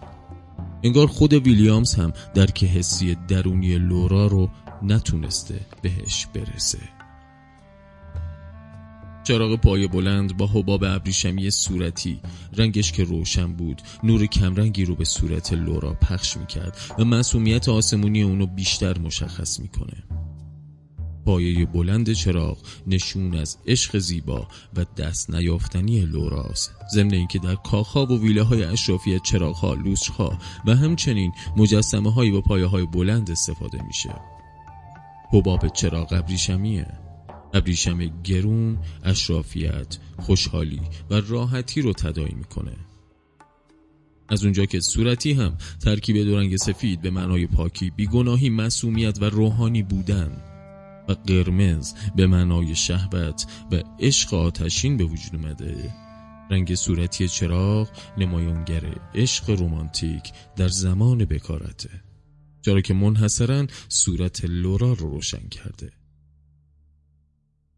انگار 0.84 1.08
خود 1.08 1.34
ویلیامز 1.34 1.96
هم 1.96 2.14
درک 2.34 2.64
حسی 2.64 3.18
درونی 3.28 3.78
لورا 3.78 4.28
رو 4.28 4.50
نتونسته 4.84 5.60
بهش 5.82 6.28
برسه. 6.34 6.80
چراغ 9.24 9.56
پای 9.56 9.88
بلند 9.88 10.38
با 10.38 10.48
حباب 10.48 10.84
ابریشمی 10.84 11.52
صورتی 11.52 12.20
رنگش 12.58 12.92
که 12.92 13.04
روشن 13.04 13.54
بود 13.54 13.82
نور 14.04 14.26
کمرنگی 14.26 14.86
رو 14.86 14.96
به 14.96 15.06
صورت 15.06 15.54
لورا 15.54 15.94
پخش 15.94 16.38
می‌کرد 16.38 16.78
و 17.00 17.06
معصومیت 17.06 17.70
آسمونی 17.70 18.22
اونو 18.22 18.46
بیشتر 18.46 18.98
مشخص 18.98 19.60
می‌کنه. 19.60 20.04
پایه 21.26 21.66
بلند 21.66 22.14
چراغ 22.14 22.58
نشون 22.88 23.36
از 23.36 23.58
عشق 23.68 23.98
زیبا 23.98 24.48
و 24.76 24.86
دست 24.98 25.30
نیافتنی 25.30 26.00
لوراس. 26.00 26.70
ضمن 26.94 27.14
اینکه 27.14 27.40
در 27.40 27.56
کاخها 27.56 28.06
و 28.06 28.22
ویله 28.22 28.44
های 28.44 28.64
اشرافی 28.64 29.20
چراغها 29.20 29.74
لوسرها 29.74 30.38
و 30.66 30.76
همچنین 30.76 31.32
مجسمه 31.58 32.14
های 32.14 32.32
با 32.32 32.42
پایه 32.42 32.66
های 32.66 32.86
بلند 32.86 33.32
استفاده 33.32 33.84
میشه. 33.88 34.16
حباب 35.32 35.68
چراغ 35.68 36.14
ابریشمیه. 36.14 36.88
ابریشم 37.54 38.24
گرون 38.24 38.78
اشرافیت 39.04 39.98
خوشحالی 40.20 40.82
و 41.10 41.22
راحتی 41.28 41.82
رو 41.82 41.94
تدایی 41.94 42.36
می‌کنه. 42.36 42.76
از 44.30 44.44
اونجا 44.44 44.66
که 44.66 44.80
صورتی 44.80 45.34
هم 45.34 45.58
ترکیب 45.84 46.18
دو 46.18 46.38
رنگ 46.38 46.58
سفید 46.58 47.02
به 47.02 47.10
معنای 47.10 47.48
پاکی 47.48 47.90
بیگناهی 47.90 48.50
مسومیت 48.50 49.18
و 49.22 49.26
روحانی 49.26 49.84
بودن. 49.84 50.51
و 51.08 51.14
قرمز 51.14 51.94
به 52.16 52.28
معنای 52.28 52.76
شهوت 52.76 53.46
و 53.72 53.84
عشق 54.00 54.34
آتشین 54.34 54.98
به 54.98 55.04
وجود 55.04 55.36
اومده. 55.36 55.94
رنگ 56.52 56.76
صورتی 56.76 57.28
چراغ 57.28 57.90
نمایانگر 58.18 58.84
عشق 59.16 59.50
رومانتیک 59.50 60.32
در 60.56 60.68
زمان 60.68 61.26
بکارته 61.26 61.90
چرا 62.62 62.82
که 62.82 62.94
منحصرا 62.94 63.68
صورت 63.90 64.46
لورا 64.46 64.94
رو 64.94 65.10
روشن 65.10 65.48
کرده. 65.48 66.01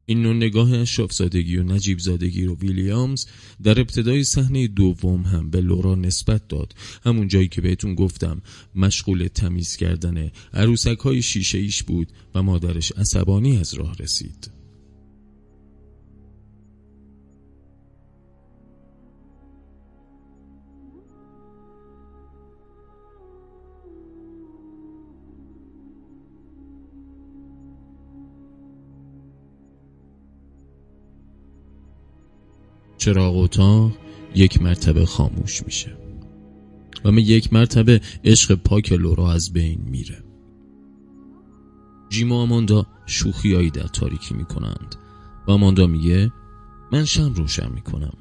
این 0.06 0.22
نوع 0.22 0.34
نگاه 0.34 0.74
اشرافزادگی 0.74 1.58
و 1.58 1.64
نجیب 1.64 2.00
زادگی 2.00 2.46
رو 2.46 2.56
ویلیامز 2.56 3.26
در 3.64 3.80
ابتدای 3.80 4.24
صحنه 4.24 4.68
دوم 4.68 5.22
هم 5.22 5.50
به 5.50 5.62
لورا 5.62 5.96
نسبت 5.96 6.48
داد. 6.48 6.76
همون 7.06 7.28
جایی 7.28 7.48
که 7.48 7.62
بهتون 7.62 7.96
گفتم 7.96 8.42
مشغول 8.76 9.28
تمیز 9.28 9.76
کردن 9.76 10.32
عروسک 10.54 11.00
های 11.00 11.22
شیشه 11.22 11.58
ایش 11.58 11.84
بود 11.84 12.08
و 12.36 12.44
مادرش 12.44 12.92
عصبانی 12.92 13.58
از 13.58 13.74
راه 13.74 13.96
رسید. 14.00 14.63
چراغ 33.04 33.38
اتاق 33.38 33.92
یک 34.36 34.62
مرتبه 34.62 35.06
خاموش 35.06 35.64
میشه 35.64 35.98
و 37.06 37.12
من 37.12 37.18
یک 37.18 37.54
مرتبه 37.54 38.02
عشق 38.24 38.56
پاک 38.56 38.92
لورا 38.92 39.32
از 39.32 39.54
بین 39.54 39.82
میره. 39.86 40.24
جیم 42.10 42.32
و 42.32 42.36
آماندا 42.36 42.86
شوخیایی 43.06 43.70
در 43.70 43.88
تاریکی 43.88 44.34
می‌کنند 44.34 44.96
و 45.48 45.52
آماندا 45.52 45.88
میگه 45.88 46.32
من 46.92 47.06
شم 47.06 47.34
روشن 47.34 47.72
می‌کنم. 47.72 48.18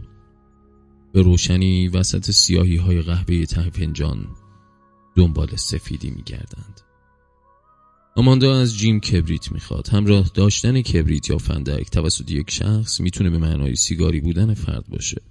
به 1.13 1.23
روشنی 1.23 1.89
وسط 1.89 2.31
سیاهی 2.31 2.77
های 2.77 3.03
قهوه 3.03 3.45
ته 3.45 3.71
فنجان 3.71 4.27
دنبال 5.17 5.57
سفیدی 5.57 6.11
میگردند. 6.11 6.81
آماندا 8.17 8.61
از 8.61 8.79
جیم 8.79 9.01
کبریت 9.01 9.53
می‌خواد. 9.53 9.89
همراه 9.89 10.31
داشتن 10.35 10.83
کبریت 10.83 11.31
یا 11.31 11.39
فندک 11.39 11.91
توسط 11.91 12.31
یک 12.31 12.51
شخص 12.51 13.01
می‌تونه 13.01 13.31
به 13.31 13.39
معنای 13.39 13.77
سیگاری 13.77 14.21
بودن 14.21 14.55
فرد 14.55 14.87
باشه. 14.89 15.23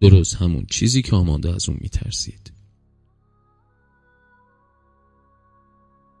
درست 0.00 0.34
همون 0.36 0.66
چیزی 0.70 1.02
که 1.02 1.16
آماندا 1.16 1.54
از 1.54 1.68
اون 1.68 1.78
میترسید. 1.80 2.52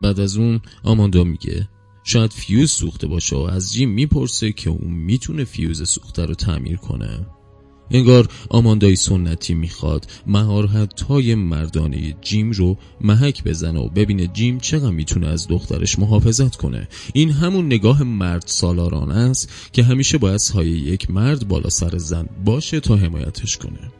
بعد 0.02 0.20
از 0.20 0.36
اون 0.36 0.60
آماندا 0.82 1.24
میگه 1.24 1.68
شاید 2.04 2.32
فیوز 2.32 2.70
سوخته 2.70 3.06
باشه 3.06 3.36
و 3.36 3.40
از 3.40 3.72
جیم 3.72 3.90
می‌پرسه 3.90 4.52
که 4.52 4.70
اون 4.70 4.90
می‌تونه 4.90 5.44
فیوز 5.44 5.88
سوخته 5.88 6.24
رو 6.24 6.34
تعمیر 6.34 6.76
کنه. 6.76 7.26
انگار 7.90 8.28
آماندای 8.48 8.96
سنتی 8.96 9.54
می‌خواد. 9.54 10.10
مهارت 10.26 11.00
های 11.00 11.34
مردانه 11.34 12.14
جیم 12.20 12.50
رو 12.50 12.76
محک 13.00 13.44
بزنه 13.44 13.80
و 13.80 13.88
ببینه 13.88 14.26
جیم 14.26 14.58
چقدر 14.58 14.90
می‌تونه 14.90 15.26
از 15.26 15.48
دخترش 15.48 15.98
محافظت 15.98 16.56
کنه. 16.56 16.88
این 17.12 17.30
همون 17.30 17.66
نگاه 17.66 18.02
مرد 18.02 18.44
سالارانه 18.46 19.10
است 19.10 19.70
که 19.72 19.82
همیشه 19.82 20.18
باید 20.18 20.36
سایه 20.36 20.78
یک 20.78 21.10
مرد 21.10 21.48
بالا 21.48 21.68
سر 21.68 21.98
زن 21.98 22.26
باشه 22.44 22.80
تا 22.80 22.96
حمایتش 22.96 23.56
کنه. 23.56 23.92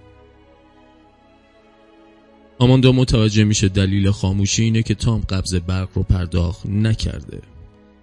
آماندا 2.58 2.92
متوجه 2.92 3.44
میشه 3.44 3.68
دلیل 3.68 4.10
خاموشی 4.10 4.62
اینه 4.62 4.82
که 4.82 4.94
تام 4.94 5.20
قبض 5.20 5.54
برق 5.54 5.88
رو 5.94 6.02
پرداخت 6.02 6.66
نکرده. 6.66 7.40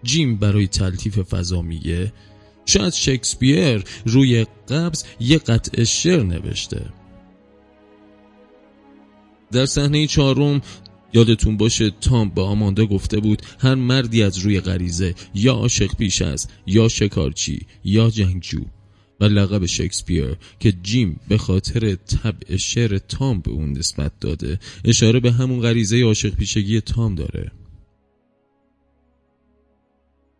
جیم 0.04 0.36
برای 0.36 0.68
تلطیف 0.68 1.20
فضا 1.20 1.62
میگه 1.62 2.14
شاید 2.66 2.94
شکسپیر 2.94 3.84
روی 4.06 4.46
قبض 4.70 5.04
یه 5.20 5.38
قطع 5.38 5.84
شعر 5.84 6.24
نوشته. 6.24 6.86
در 9.52 9.66
صحنه 9.66 10.08
چهارم 10.08 10.62
یادتون 11.14 11.58
باشه 11.58 11.90
تام 12.02 12.30
به 12.30 12.42
آماندا 12.42 12.86
گفته 12.86 13.20
بود 13.20 13.42
هر 13.60 13.76
مردی 13.76 14.24
از 14.24 14.38
روی 14.38 14.60
غریزه 14.60 15.16
یا 15.34 15.54
عاشق 15.54 15.96
پیش 15.96 16.22
است 16.22 16.50
یا 16.68 16.88
شکارچی 16.88 17.66
یا 17.84 18.10
جنگجو. 18.10 18.62
و 19.20 19.26
لقب 19.26 19.66
شکسپیر 19.66 20.36
که 20.60 20.72
جیم 20.72 21.20
به 21.28 21.38
خاطر 21.38 21.96
طبع 21.96 22.56
شعر 22.56 22.98
تام 22.98 23.40
به 23.40 23.52
اون 23.52 23.72
نسبت 23.72 24.12
داده 24.20 24.60
اشاره 24.86 25.20
به 25.20 25.32
همون 25.32 25.60
غریزه 25.60 26.04
عاشق 26.04 26.36
پیشگی 26.36 26.82
تام 26.82 27.16
داره. 27.16 27.52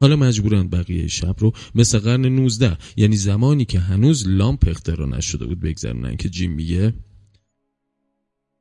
حالا 0.06 0.16
مجبورن 0.16 0.68
بقیه 0.68 1.08
شب 1.08 1.36
رو 1.40 1.54
مثل 1.76 2.00
قرن 2.00 2.26
19 2.26 2.78
یعنی 2.98 3.18
زمانی 3.18 3.66
که 3.66 3.80
هنوز 3.80 4.28
لامپ 4.28 4.68
اختراع 4.68 5.10
نشده 5.10 5.46
بود 5.46 5.60
بگذرونن. 5.60 6.18
که 6.18 6.30
جیم 6.30 6.52
میگه 6.52 6.94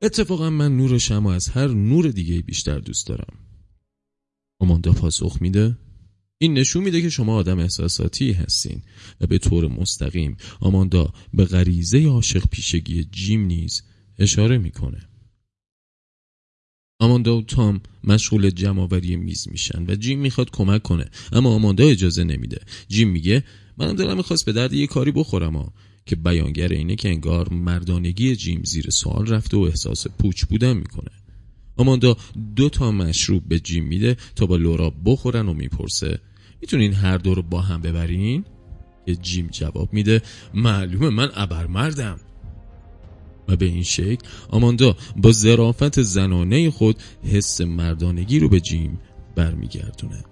اتفاقا 0.01 0.49
من 0.49 0.77
نور 0.77 0.97
شما 0.97 1.33
از 1.33 1.49
هر 1.49 1.67
نور 1.67 2.07
دیگه 2.07 2.41
بیشتر 2.41 2.79
دوست 2.79 3.07
دارم. 3.07 3.33
آماندا 4.59 4.91
پاسخ 4.91 5.37
میده 5.41 5.77
این 6.37 6.53
نشون 6.53 6.83
میده 6.83 7.01
که 7.01 7.09
شما 7.09 7.35
آدم 7.35 7.59
احساساتی 7.59 8.31
هستین 8.31 8.81
و 9.21 9.27
به 9.27 9.37
طور 9.37 9.67
مستقیم. 9.67 10.37
آماندا 10.59 11.13
به 11.33 11.45
غریزه 11.45 12.05
عاشق 12.05 12.43
پیشگی 12.51 13.03
جیم 13.03 13.45
نیز 13.45 13.83
اشاره 14.19 14.57
می‌کنه. 14.57 15.09
آماندا 17.05 17.37
و 17.37 17.41
تام 17.41 17.81
مشغول 18.03 18.49
جمعآوری 18.49 19.15
میز 19.15 19.47
میشن 19.51 19.85
و 19.87 19.95
جیم 19.95 20.19
می‌خواد 20.19 20.51
کمک 20.51 20.83
کنه 20.83 21.05
اما 21.31 21.49
آماندا 21.49 21.83
اجازه 21.83 22.23
نمیده. 22.23 22.57
جیم 22.89 23.09
میگه 23.09 23.43
من 23.77 23.95
دلم 23.95 24.17
می‌خواست 24.17 24.45
به 24.45 24.51
درد 24.51 24.73
یه 24.73 24.87
کاری 24.87 25.11
بخورم 25.11 25.55
ها 25.55 25.73
که 26.05 26.15
بیانگر 26.15 26.67
اینه 26.67 26.95
که 26.95 27.09
انگار 27.09 27.49
مردانگی 27.49 28.35
جیم 28.35 28.61
زیر 28.63 28.89
سوال 28.89 29.27
رفته 29.27 29.57
و 29.57 29.59
احساس 29.59 30.07
پوچ 30.07 30.43
بودن 30.43 30.77
می‌کنه. 30.77 31.11
آماندا 31.77 32.17
دو 32.55 32.69
تا 32.69 32.91
مشروب 32.91 33.43
به 33.47 33.59
جیم 33.59 33.85
میده 33.85 34.17
تا 34.35 34.45
با 34.45 34.57
لورا 34.57 34.93
بخورن 35.05 35.49
و 35.49 35.53
می‌پرسه 35.53 36.19
می‌تونین 36.61 36.93
هر 36.93 37.17
دو 37.17 37.35
رو 37.35 37.41
با 37.41 37.61
هم 37.61 37.81
ببرین؟ 37.81 38.45
که 39.05 39.15
جیم 39.15 39.47
جواب 39.47 39.93
میده 39.93 40.21
معلومه 40.53 41.09
من 41.09 41.29
ابرمردم. 41.35 42.19
و 43.47 43.55
به 43.55 43.65
این 43.65 43.83
شکل 43.83 44.27
آماندا 44.49 44.95
با 45.17 45.31
زرافت 45.31 46.01
زنانه 46.01 46.69
خود 46.69 46.97
حس 47.31 47.61
مردانگی 47.61 48.39
رو 48.39 48.49
به 48.49 48.59
جیم 48.59 48.99
برمیگردونه. 49.35 50.23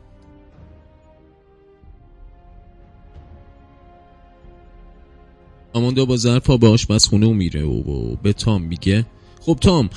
آماندا 5.74 6.06
با 6.06 6.18
ظرفا 6.18 6.58
به 6.58 6.68
آشپزخونه 6.68 7.28
و 7.28 7.34
میره 7.34 7.64
و 7.64 8.16
به 8.16 8.34
تام 8.34 8.62
میگه 8.62 9.06
خب 9.42 9.58
تام 9.62 9.90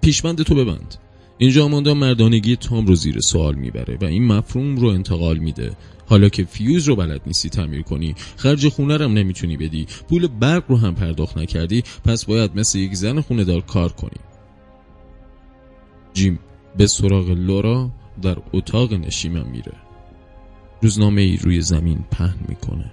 پیشبند 0.00 0.42
تو 0.42 0.54
ببند. 0.54 0.94
اینجا 1.38 1.64
آماندا 1.64 1.94
مردانگی 1.94 2.56
تام 2.56 2.86
رو 2.86 2.94
زیر 2.94 3.20
سوال 3.20 3.54
می‌بره 3.54 3.98
و 4.00 4.04
این 4.04 4.26
مفهوم 4.26 4.76
رو 4.76 4.88
انتقال 4.88 5.38
میده. 5.38 5.76
حالا 6.06 6.28
که 6.28 6.44
فیوز 6.44 6.88
رو 6.88 6.96
بلد 6.96 7.20
نیستی 7.26 7.48
تعمیر 7.48 7.82
کنی. 7.82 8.14
خرج 8.36 8.68
خونه 8.68 8.96
رم 8.96 9.12
نمی‌تونی 9.12 9.56
بدی. 9.56 9.86
پول 10.08 10.26
برق 10.26 10.64
رو 10.68 10.76
هم 10.76 10.94
پرداخت 10.94 11.38
نکردی. 11.38 11.82
پس 12.04 12.24
باید 12.24 12.50
مثل 12.58 12.78
یک 12.78 12.94
زن 12.94 13.20
خونه 13.20 13.44
دار 13.44 13.60
کار 13.60 13.92
کنی. 13.92 14.20
جیم 16.14 16.38
به 16.76 16.86
سراغ 16.86 17.30
لورا 17.30 17.90
در 18.22 18.36
اتاق 18.52 18.92
نشیمم 18.92 19.46
میره. 19.46 19.72
روزنامه 20.82 21.22
ای 21.22 21.36
روی 21.36 21.60
زمین 21.60 22.04
پهن 22.10 22.38
می‌کنه 22.48 22.92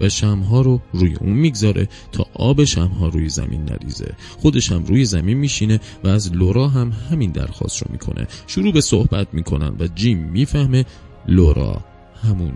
و 0.00 0.08
شمها 0.08 0.60
رو 0.60 0.80
روی 0.92 1.14
اون 1.14 1.32
می‌گذاره 1.32 1.88
تا 2.12 2.26
آب 2.34 2.64
شمها 2.64 3.08
روی 3.08 3.28
زمین 3.28 3.62
نریزه. 3.64 4.14
خودش 4.38 4.72
هم 4.72 4.84
روی 4.84 5.04
زمین 5.04 5.36
میشینه 5.36 5.80
و 6.04 6.08
از 6.08 6.32
لورا 6.32 6.68
هم 6.68 6.92
همین 7.10 7.30
درخواست 7.30 7.82
رو 7.82 7.88
می‌کنه. 7.92 8.26
شروع 8.46 8.72
به 8.72 8.80
صحبت 8.80 9.34
می‌کنن 9.34 9.76
و 9.78 9.88
جیم 9.94 10.18
می‌فهمه 10.18 10.84
لورا 11.28 11.84
همون 12.28 12.52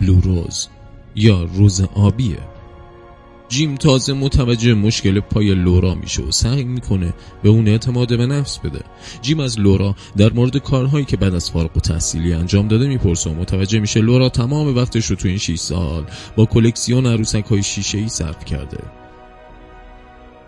بلوروز 0.00 0.68
یا 1.14 1.42
روز 1.42 1.80
آبیه. 1.94 2.38
جیم 3.48 3.74
تازه 3.74 4.12
متوجه 4.12 4.74
مشکل 4.74 5.20
پای 5.20 5.54
لورا 5.54 5.94
میشه 5.94 6.22
و 6.22 6.30
سعی 6.30 6.64
می‌کنه 6.64 7.12
به 7.42 7.48
اون 7.48 7.68
اعتماد 7.68 8.16
به 8.16 8.26
نفس 8.26 8.58
بده. 8.58 8.80
جیم 9.22 9.40
از 9.40 9.60
لورا 9.60 9.94
در 10.16 10.32
مورد 10.32 10.56
کارهایی 10.56 11.04
که 11.04 11.16
بعد 11.16 11.34
از 11.34 11.50
فارغ 11.50 11.76
و 11.76 11.80
تحصیلی 11.80 12.32
انجام 12.32 12.68
داده 12.68 12.88
می‌پرسه 12.88 13.30
و 13.30 13.34
متوجه 13.34 13.80
میشه 13.80 14.00
لورا 14.00 14.28
تمام 14.28 14.76
وقتش 14.76 15.06
رو 15.06 15.16
تو 15.16 15.28
این 15.28 15.38
6 15.38 15.56
سال 15.58 16.04
با 16.36 16.46
کلکسیون 16.46 17.06
عروسک 17.06 17.44
های 17.44 17.62
شیشه 17.62 17.98
ای 17.98 18.08
صرف 18.08 18.44
کرده. 18.44 18.78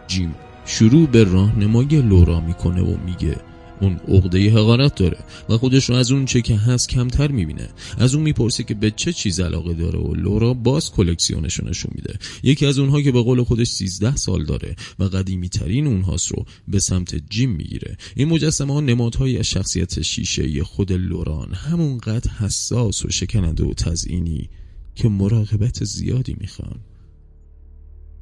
جیم 0.06 0.34
شروع 0.64 1.06
به 1.06 1.24
راهنمایی 1.24 1.88
لورا 1.88 2.40
می‌کنه 2.40 2.82
و 2.82 2.96
میگه 3.06 3.36
اون 3.80 4.00
عقده 4.08 4.50
حقارت 4.50 4.94
داره 4.94 5.18
و 5.48 5.58
خودش 5.58 5.84
رو 5.84 5.94
از 5.94 6.10
اون 6.10 6.24
چه 6.24 6.42
که 6.42 6.56
هست 6.56 6.88
کمتر 6.88 7.30
می‌بینه. 7.30 7.68
از 7.98 8.14
اون 8.14 8.24
می‌پرسه 8.24 8.64
که 8.64 8.74
به 8.74 8.90
چه 8.90 9.12
چیز 9.12 9.40
علاقه 9.40 9.74
داره 9.74 9.98
و 9.98 10.14
لورا 10.14 10.54
باز 10.54 10.90
کلکسیونش 10.90 11.60
نشون 11.60 11.90
میده. 11.94 12.18
یکی 12.42 12.66
از 12.66 12.78
اونها 12.78 13.02
که 13.02 13.12
به 13.12 13.22
قول 13.22 13.42
خودش 13.42 13.68
13 13.68 14.16
سال 14.16 14.44
داره 14.44 14.76
و 14.98 15.04
قدیمی 15.04 15.48
ترین 15.48 15.86
اونهاست 15.86 16.28
رو 16.28 16.44
به 16.68 16.80
سمت 16.80 17.30
جیم 17.30 17.50
می‌گیره. 17.50 17.96
این 18.16 18.28
مجسمه 18.28 18.72
ها 18.72 18.80
نمادهایی 18.80 19.38
از 19.38 19.46
شخصیت 19.46 20.02
شیشه 20.02 20.64
خود 20.64 20.92
لوران. 20.92 21.54
همونقدر 21.54 22.30
حساس 22.30 23.04
و 23.04 23.10
شکننده 23.10 23.64
و 23.64 23.74
تزئینی 23.74 24.48
که 24.94 25.08
مراقبت 25.08 25.84
زیادی 25.84 26.36
می‌خوان. 26.40 26.80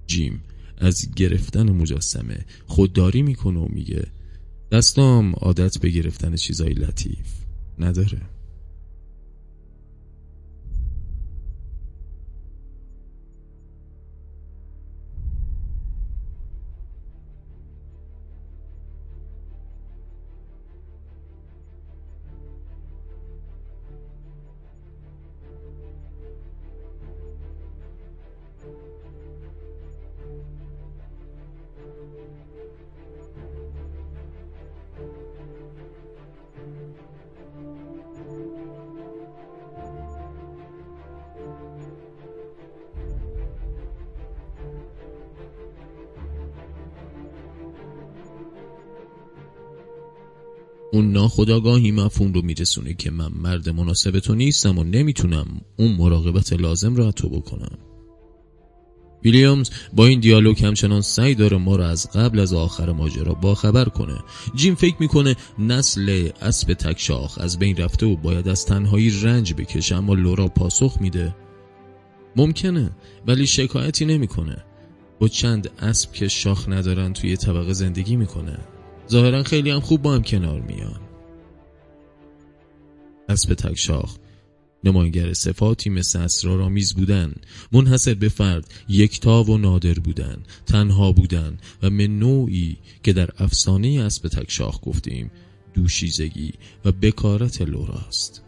جیم 0.07 0.41
از 0.79 1.15
گرفتن 1.17 1.71
مجسمه 1.71 2.45
خودداری 2.67 3.23
می‌کنه 3.23 3.59
و 3.59 3.69
میگه 3.71 4.07
دستام 4.73 5.35
عادت 5.35 5.79
به 5.79 5.89
گرفتن 5.91 6.37
چیزای 6.37 6.73
لطیف 6.73 7.27
نداره. 7.79 8.21
اون 50.99 51.13
ناخداگاهی 51.13 51.91
مفهوم 51.91 52.33
رو 52.33 52.43
میرسونه 52.43 52.95
که 52.95 53.11
من 53.11 53.29
مرد 53.43 53.69
مناسب 53.69 54.19
تو 54.19 54.35
نیستم 54.35 54.79
و 54.79 54.85
نمی‌تونم 54.85 55.47
اون 55.77 55.93
مراقبت 55.93 56.53
لازم 56.53 56.97
رو 56.97 57.13
تو 57.13 57.29
بکنم. 57.29 57.79
ویلیامز 59.25 59.71
با 59.93 60.07
این 60.07 60.21
دیالوگ 60.21 60.65
همچنان 60.65 61.01
سعی 61.01 61.35
داره 61.35 61.57
ما 61.57 61.77
رو 61.77 61.83
از 61.83 62.11
قبل 62.11 62.41
از 62.41 62.53
آخر 62.53 62.93
ماجرا 62.93 63.35
باخبر 63.35 63.85
کنه. 63.85 64.19
جیم 64.55 64.75
فکر 64.75 64.95
می‌کنه 65.01 65.37
نسل 65.59 66.31
اسب 66.43 66.75
تکشاخ 66.75 67.39
از 67.41 67.59
بین 67.59 67.77
رفته 67.77 68.07
و 68.07 68.17
باید 68.17 68.49
از 68.49 68.67
تنهایی 68.67 69.21
رنج 69.23 69.55
بکشه 69.55 69.97
اما 69.97 70.15
لورا 70.15 70.49
پاسخ 70.49 70.97
میده. 71.01 71.35
ممکنه 72.37 72.91
ولی 73.27 73.47
شکایتی 73.47 74.05
نمی‌کنه. 74.05 74.57
با 75.21 75.29
چند 75.29 75.71
اسب 75.79 76.13
که 76.13 76.29
شاخ 76.29 76.69
ندارن 76.69 77.13
توی 77.13 77.37
طبقه 77.37 77.73
زندگی 77.73 78.17
می‌کنه. 78.17 78.59
ظاهرا 79.11 79.43
خیلی 79.43 79.71
هم 79.71 79.81
خوب 79.81 80.03
با 80.03 80.15
هم 80.15 80.23
کنار 80.23 80.61
میان. 80.61 81.01
اسب 83.29 83.55
تکشاخ 83.55 84.17
نمایگر 84.85 85.33
صفاتی 85.33 85.91
مثل 85.91 86.19
اسرارآمیز 86.19 86.95
بودن 86.95 87.33
منحصر 87.73 88.15
به 88.15 88.29
فرد 88.29 88.75
یکتا 88.89 89.43
و 89.43 89.59
نادر 89.59 89.95
بودن 89.95 90.43
تنها 90.67 91.13
بودن 91.13 91.59
و 91.83 91.91
من 91.91 92.19
نوعی 92.19 92.77
که 93.03 93.13
در 93.13 93.31
افسانه 93.39 94.03
اسب 94.05 94.29
تکشاخ 94.29 94.81
گفتیم 94.83 95.31
دوشیزگی 95.75 96.53
و 96.85 96.93
بکارت 96.93 97.63
لوراست. 97.63 98.45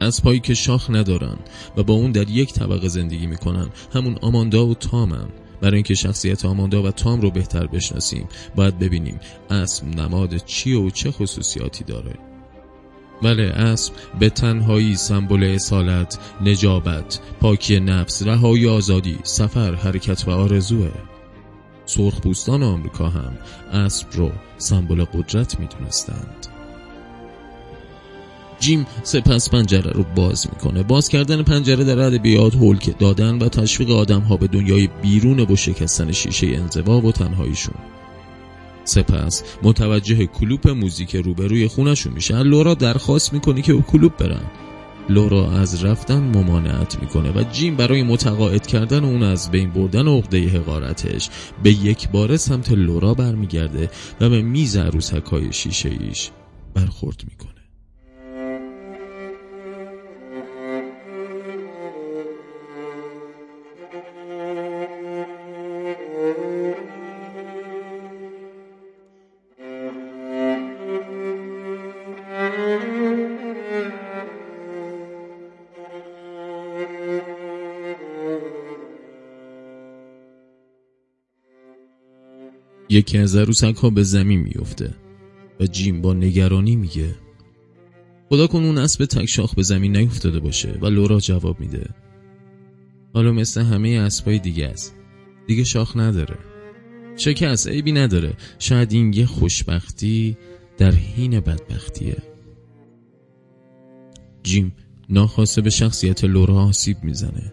اسبهایی 0.00 0.40
که 0.40 0.54
شاخ 0.54 0.90
ندارن 0.90 1.38
و 1.76 1.82
با 1.82 1.94
اون 1.94 2.12
در 2.12 2.30
یک 2.30 2.52
طبقه 2.52 2.88
زندگی 2.88 3.26
می‌کنن 3.26 3.68
همون 3.92 4.18
آماندا 4.22 4.66
و 4.66 4.74
تامن. 4.74 5.28
برای 5.64 5.74
اینکه 5.74 5.94
شخصیت 5.94 6.44
آماندا 6.44 6.82
و 6.82 6.90
تام 6.90 7.20
رو 7.20 7.30
بهتر 7.30 7.66
بشناسیم 7.66 8.28
باید 8.54 8.78
ببینیم 8.78 9.20
اسب 9.50 9.86
نماد 9.86 10.36
چی 10.36 10.72
و 10.72 10.90
چه 10.90 11.10
خصوصیاتی 11.10 11.84
داره. 11.84 12.14
بله 13.22 13.42
اسب 13.42 13.92
به 14.18 14.30
تنهایی 14.30 14.96
سمبل 14.96 15.44
اصالت 15.44 16.18
نجابت 16.40 17.20
پاکی 17.40 17.80
نفس 17.80 18.22
رهایی 18.22 18.68
آزادی 18.68 19.18
سفر 19.22 19.74
حرکت 19.74 20.28
و 20.28 20.30
آرزوه. 20.30 20.90
سرخ 21.86 22.20
بوستان 22.20 22.62
آمریکا 22.62 23.08
هم 23.08 23.38
اسب 23.72 24.06
رو 24.12 24.30
سمبل 24.58 25.04
قدرت 25.04 25.60
می‌دونستند. 25.60 26.53
جیم 28.64 28.86
سپس 29.02 29.50
پنجره 29.50 29.90
رو 29.90 30.04
باز 30.16 30.46
می‌کنه. 30.52 30.82
باز 30.82 31.08
کردن 31.08 31.42
پنجره 31.42 31.84
در 31.84 31.98
ادبیات 31.98 32.54
هولک 32.54 32.98
دادن 32.98 33.38
و 33.38 33.48
تشویق 33.48 33.90
آدم 33.90 34.20
ها 34.20 34.36
به 34.36 34.46
دنیای 34.46 34.88
بیرون 35.02 35.40
و 35.40 35.56
شکستن 35.56 36.12
شیشه 36.12 36.46
انزوا 36.46 37.00
و 37.00 37.12
تنهاییشون. 37.12 37.74
سپس 38.84 39.42
متوجه 39.62 40.26
کلوپ 40.26 40.68
موزیک 40.68 41.16
روبروی 41.16 41.68
خونشون 41.68 42.12
میشه. 42.12 42.42
لورا 42.42 42.74
درخواست 42.74 43.32
می‌کنه 43.32 43.62
که 43.62 43.72
او 43.72 43.82
کلوپ 43.82 44.16
برن. 44.16 44.44
لورا 45.08 45.50
از 45.50 45.84
رفتن 45.84 46.20
ممانعت 46.20 47.02
می‌کنه 47.02 47.30
و 47.30 47.42
جیم 47.52 47.76
برای 47.76 48.02
متقاعد 48.02 48.66
کردن 48.66 49.04
اون 49.04 49.22
از 49.22 49.50
بین 49.50 49.70
بردن 49.70 50.08
عقده 50.08 50.48
حقارتش 50.48 51.30
به 51.62 51.70
یک 51.70 52.08
بار 52.08 52.36
سمت 52.36 52.72
لورا 52.72 53.14
برمیگرده 53.14 53.90
و 54.20 54.30
به 54.30 54.42
میز 54.42 54.76
عروسک 54.76 55.24
های 55.24 55.52
شیشه 55.52 55.88
ایش 56.00 56.30
برخورد 56.74 57.22
می‌کنه. 57.28 57.63
یکی 82.94 83.18
از 83.18 83.36
عروسک 83.36 83.76
ها 83.76 83.90
به 83.90 84.02
زمین 84.02 84.40
میفته 84.40 84.94
و 85.60 85.66
جیم 85.66 86.02
با 86.02 86.14
نگرانی 86.14 86.76
میگه 86.76 87.14
خدا 88.28 88.46
کن 88.46 88.64
اون 88.64 88.78
اسب 88.78 89.04
تکشاخ 89.04 89.54
به 89.54 89.62
زمین 89.62 89.96
نیفتاده 89.96 90.40
باشه. 90.40 90.78
و 90.82 90.86
لورا 90.86 91.20
جواب 91.20 91.60
میده 91.60 91.86
حالا 93.14 93.32
مثل 93.32 93.62
همه 93.62 93.88
اسبای 93.88 94.38
دیگه 94.38 94.66
است. 94.66 94.94
دیگه 95.46 95.64
شاخ 95.64 95.96
نداره. 95.96 96.38
شکست 97.16 97.68
عیبی 97.68 97.92
نداره. 97.92 98.32
شاید 98.58 98.92
این 98.92 99.12
یه 99.12 99.26
خوشبختی 99.26 100.36
در 100.78 100.90
حین 100.90 101.40
بدبختیه. 101.40 102.16
جیم 104.42 104.72
ناخواسته 105.08 105.60
به 105.60 105.70
شخصیت 105.70 106.24
لورا 106.24 106.54
آسیب 106.54 106.96
می‌زنه 107.02 107.52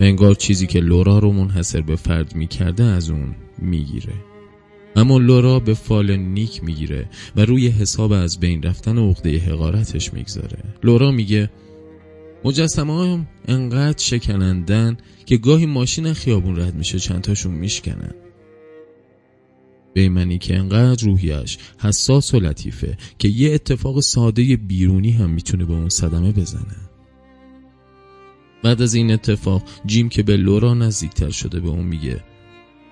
و 0.00 0.02
انگار 0.02 0.34
چیزی 0.34 0.66
که 0.66 0.80
لورا 0.80 1.18
رو 1.18 1.32
منحصر 1.32 1.80
به 1.80 1.96
فرد 1.96 2.34
می‌کرده 2.34 2.84
از 2.84 3.10
اون 3.10 3.34
می‌گیره. 3.58 4.12
اما 4.96 5.18
لورا 5.18 5.60
به 5.60 5.74
فال 5.74 6.16
نیک 6.16 6.64
می‌گیره 6.64 7.10
و 7.36 7.44
روی 7.44 7.68
حساب 7.68 8.12
از 8.12 8.40
بین 8.40 8.62
رفتن 8.62 8.98
عقده 8.98 9.38
حقارتش 9.38 10.14
می‌گذاره. 10.14 10.58
لورا 10.84 11.10
میگه 11.10 11.50
مجسمه 12.44 13.12
هم 13.12 13.26
انقدر 13.48 13.98
شکنندن 13.98 14.96
که 15.26 15.36
گاهی 15.36 15.66
ماشین 15.66 16.12
خیابون 16.12 16.60
رد 16.60 16.74
میشه 16.74 16.98
چندتاشون 16.98 17.54
میشکنن. 17.54 18.14
به 19.94 20.08
منی 20.08 20.38
که 20.38 20.56
انقدر 20.56 21.04
روحیش 21.04 21.58
حساس 21.78 22.34
و 22.34 22.40
لطیفه 22.40 22.96
که 23.18 23.28
یه 23.28 23.54
اتفاق 23.54 24.00
ساده 24.00 24.56
بیرونی 24.56 25.10
هم 25.10 25.30
می‌تونه 25.30 25.64
به 25.64 25.72
اون 25.72 25.88
صدمه 25.88 26.32
بزنه. 26.32 26.76
بعد 28.62 28.82
از 28.82 28.94
این 28.94 29.10
اتفاق 29.10 29.62
جیم 29.86 30.08
که 30.08 30.22
به 30.22 30.36
لورا 30.36 30.74
نزدیکتر 30.74 31.30
شده 31.30 31.60
به 31.60 31.68
اون 31.68 31.86
میگه 31.86 32.20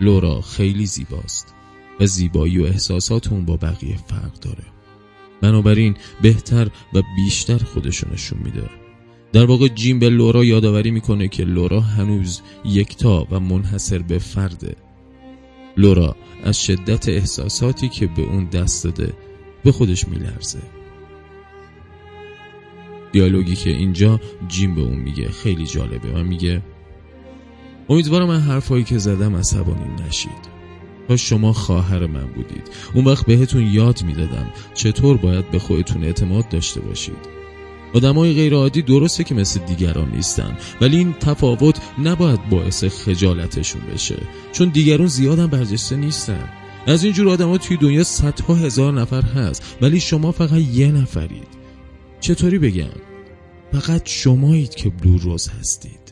لورا 0.00 0.40
خیلی 0.40 0.86
زیباست. 0.86 1.53
و 2.00 2.06
زیبایی 2.06 2.58
و 2.58 2.64
احساسات 2.64 3.32
اون 3.32 3.44
با 3.44 3.56
بقیه 3.56 3.96
فرق 3.96 4.32
داره. 4.40 4.64
بنابراین 5.40 5.96
بهتر 6.22 6.70
و 6.94 7.02
بیشتر 7.16 7.58
خودشو 7.58 8.12
نشون 8.12 8.38
میده. 8.44 8.70
در 9.32 9.44
واقع 9.44 9.68
جیم 9.68 9.98
به 9.98 10.10
لورا 10.10 10.44
یادآوری 10.44 10.90
می‌کنه 10.90 11.28
که 11.28 11.44
لورا 11.44 11.80
هنوز 11.80 12.42
یکتا 12.64 13.26
و 13.30 13.40
منحصر 13.40 13.98
به 13.98 14.18
فرده. 14.18 14.76
لورا 15.76 16.16
از 16.44 16.64
شدت 16.64 17.08
احساساتی 17.08 17.88
که 17.88 18.06
به 18.06 18.22
اون 18.22 18.44
دست 18.44 18.84
داده 18.84 19.12
به 19.64 19.72
خودش 19.72 20.08
میلرزه. 20.08 20.62
دیالوگی 23.12 23.56
که 23.56 23.70
اینجا 23.70 24.20
جیم 24.48 24.74
به 24.74 24.80
اون 24.80 24.98
میگه 24.98 25.28
خیلی 25.28 25.66
جالبه 25.66 26.12
و 26.12 26.24
میگه 26.24 26.62
امیدوارم 27.88 28.28
من 28.28 28.40
حرفایی 28.40 28.84
که 28.84 28.98
زدم 28.98 29.36
عصبانی 29.36 30.02
نشید. 30.08 30.53
تا 31.08 31.16
شما 31.16 31.52
خواهر 31.52 32.06
من 32.06 32.26
بودید. 32.26 32.70
اون 32.94 33.04
وقت 33.04 33.26
بهتون 33.26 33.66
یاد 33.66 34.02
می‌دادم 34.02 34.50
چطور 34.74 35.16
باید 35.16 35.50
به 35.50 35.58
خودتون 35.58 36.04
اعتماد 36.04 36.48
داشته 36.48 36.80
باشید. 36.80 37.34
آدمای 37.94 38.32
غیر 38.32 38.54
عادی 38.54 38.82
درسته 38.82 39.24
که 39.24 39.34
مثل 39.34 39.60
دیگران 39.60 40.10
نیستن 40.10 40.56
ولی 40.80 40.96
این 40.96 41.12
تفاوت 41.12 41.80
نباید 41.98 42.48
باعث 42.50 42.84
خجالتشون 42.84 43.82
بشه 43.94 44.16
چون 44.52 44.68
دیگران 44.68 45.06
زیادم 45.06 45.46
برجسته 45.46 45.96
نیستن. 45.96 46.48
از 46.86 47.04
اینجور 47.04 47.28
آدما 47.28 47.58
توی 47.58 47.76
دنیا 47.76 48.04
صدها 48.04 48.54
هزار 48.54 48.92
نفر 48.92 49.22
هست 49.22 49.76
ولی 49.80 50.00
شما 50.00 50.32
فقط 50.32 50.60
یه 50.60 50.92
نفرید. 50.92 51.48
چطوری 52.20 52.58
بگم؟ 52.58 52.94
فقط 53.72 54.02
شمایید 54.04 54.74
که 54.74 54.90
بلو 54.90 55.18
روز 55.18 55.48
هستید. 55.48 56.03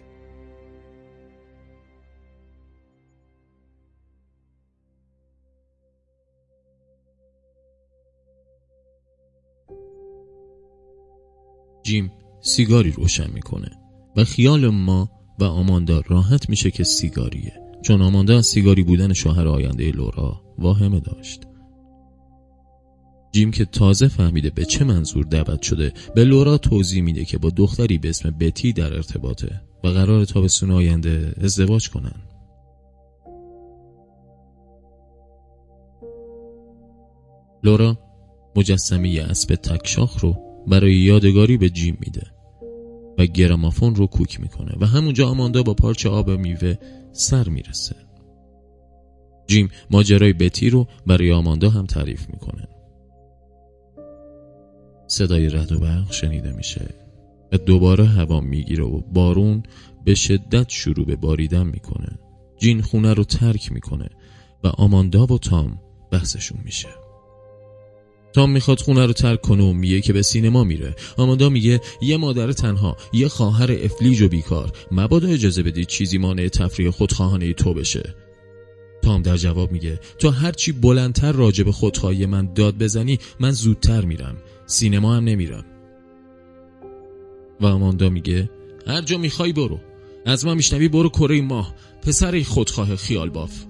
جیم 11.92 12.12
سیگاری 12.40 12.90
روشن 12.90 13.31
می‌کنه 13.31 13.70
و 14.16 14.24
خیال 14.24 14.68
ما 14.68 15.11
و 15.38 15.44
آماندا 15.44 16.02
راحت 16.09 16.48
میشه 16.48 16.70
که 16.70 16.85
سیگاریه. 16.85 17.52
چون 17.83 18.02
آماندا 18.02 18.38
از 18.38 18.46
سیگاری 18.46 18.83
بودن 18.83 19.12
شوهر 19.12 19.48
آینده 19.48 19.90
لورا 19.90 20.40
واهمه 20.59 21.00
داشت. 21.00 21.42
جیم 23.33 23.50
که 23.50 23.64
تازه 23.64 24.09
فهمیده 24.09 24.50
به 24.50 24.64
چه 24.64 24.85
منظور 24.85 25.24
دعوت 25.24 25.62
شده 25.62 25.92
به 26.14 26.24
لورا 26.24 26.59
توضیح 26.59 27.02
میده 27.02 27.24
که 27.24 27.38
با 27.38 27.50
دختری 27.50 27.98
به 27.98 28.09
اسم 28.09 28.31
بتی 28.31 28.72
در 28.72 28.94
ارتباطه 28.94 29.61
و 29.85 29.88
قرار 29.88 30.24
تابستون 30.24 30.70
آینده 30.70 31.35
ازدواج 31.40 31.90
کنن. 31.90 32.22
لورا 37.64 37.98
مجسمه 38.57 39.26
اسب 39.31 39.55
تکشاخ 39.55 40.20
رو 40.20 40.51
برای 40.66 40.94
یادگاری 40.94 41.57
به 41.57 41.70
جیم 41.70 41.98
میده 42.01 42.27
و 43.18 43.27
گرامافون 43.27 43.94
رو 43.94 44.07
کوک 44.07 44.40
می‌کنه 44.40 44.72
و 44.81 44.87
همونجا 44.87 45.29
آماندا 45.29 45.62
با 45.62 45.75
پارچه 45.75 46.09
آب 46.09 46.31
میوه 46.31 46.75
سر 47.12 47.48
می‌رسه. 47.48 47.96
جیم 49.46 49.68
ماجرای 49.90 50.33
بتی 50.33 50.70
رو 50.70 50.87
برای 51.07 51.33
آماندا 51.33 51.70
هم 51.70 51.87
تعریف 51.87 52.29
می‌کنه. 52.31 52.68
صدای 55.07 55.48
رد 55.48 55.72
و 55.72 55.79
برق 55.79 56.12
شنیده 56.12 56.53
میشه 56.53 56.87
و 57.53 57.57
دوباره 57.57 58.05
هوا 58.05 58.40
می‌گیره 58.40 58.85
و 58.85 59.01
بارون 59.01 59.62
به 60.05 60.14
شدت 60.14 60.68
شروع 60.68 61.07
به 61.07 61.16
باریدن 61.16 61.66
می‌کنه. 61.66 62.18
جین 62.59 62.81
خونه 62.81 63.14
رو 63.14 63.25
ترک 63.25 63.72
می‌کنه 63.72 64.09
و 64.64 64.68
آماندا 64.68 65.27
و 65.27 65.38
تام 65.38 65.81
بحثشون 66.11 66.59
میشه. 66.64 66.88
تام 68.33 68.51
می‌خواد 68.51 68.81
خونه 68.81 69.07
رو 69.07 69.12
ترک 69.12 69.40
کنه 69.40 69.64
و 69.64 69.73
میگه 69.73 70.01
که 70.01 70.12
به 70.12 70.23
سینما 70.23 70.64
میره. 70.64 70.95
آماندا 71.16 71.49
میگه 71.49 71.81
یه 72.03 72.16
مادر 72.16 72.53
تنها 72.53 72.97
یه 73.12 73.29
خواهر 73.29 73.73
افلیج 73.73 74.23
و 74.23 74.29
بیکار. 74.29 74.73
مبادا 74.90 75.29
اجازه 75.29 75.62
بدید 75.62 75.87
چیزی 75.87 76.18
مانع 76.18 76.49
تفریح 76.49 76.90
خودخواهانه 76.90 77.53
تو 77.53 77.75
بشه. 77.75 78.14
تام 79.03 79.23
در 79.23 79.37
جواب 79.37 79.73
میگه 79.73 80.01
تو 80.18 80.31
هرچی 80.31 80.73
بلندتر 80.73 81.33
راجع 81.33 81.64
به 81.64 81.73
خودخواهی 81.73 82.27
من 82.27 82.53
داد 82.55 82.79
بزنی 82.79 83.18
من 83.40 83.51
زودتر 83.51 84.05
میرم. 84.05 84.37
سینما 84.66 85.14
هم 85.14 85.25
نمیرم. 85.25 85.64
و 87.61 87.66
آماندا 87.66 88.09
میگه 88.09 88.51
هر 88.87 89.03
جا 89.03 89.18
می‌خوای 89.18 89.53
برو. 89.53 89.81
از 90.27 90.47
ما 90.47 90.55
میشنوی 90.55 90.88
برو 90.88 91.09
کره 91.09 91.40
ماه. 91.40 91.75
پسر 92.03 92.42
خودخواه 92.42 92.97
خیال 92.97 93.31
باف. 93.31 93.64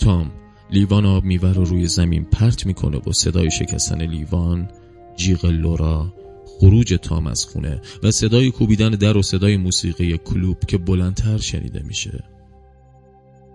تام 0.00 0.32
لیوان 0.70 1.06
آب 1.06 1.24
میور 1.24 1.52
رو 1.52 1.64
روی 1.64 1.86
زمین 1.86 2.24
پرت 2.24 2.66
می‌کنه 2.66 2.98
با 2.98 3.12
صدای 3.12 3.50
شکستن 3.50 4.02
لیوان 4.02 4.68
جیغ 5.16 5.44
لورا 5.44 6.14
خروج 6.60 6.98
تام 7.02 7.26
از 7.26 7.44
خونه 7.44 7.80
و 8.02 8.10
صدای 8.10 8.50
کوبیدن 8.50 8.90
در 8.90 9.16
و 9.16 9.22
صدای 9.22 9.56
موسیقی 9.56 10.18
کلوب 10.18 10.60
که 10.68 10.78
بلندتر 10.78 11.38
شنیده 11.38 11.82
میشه. 11.82 12.24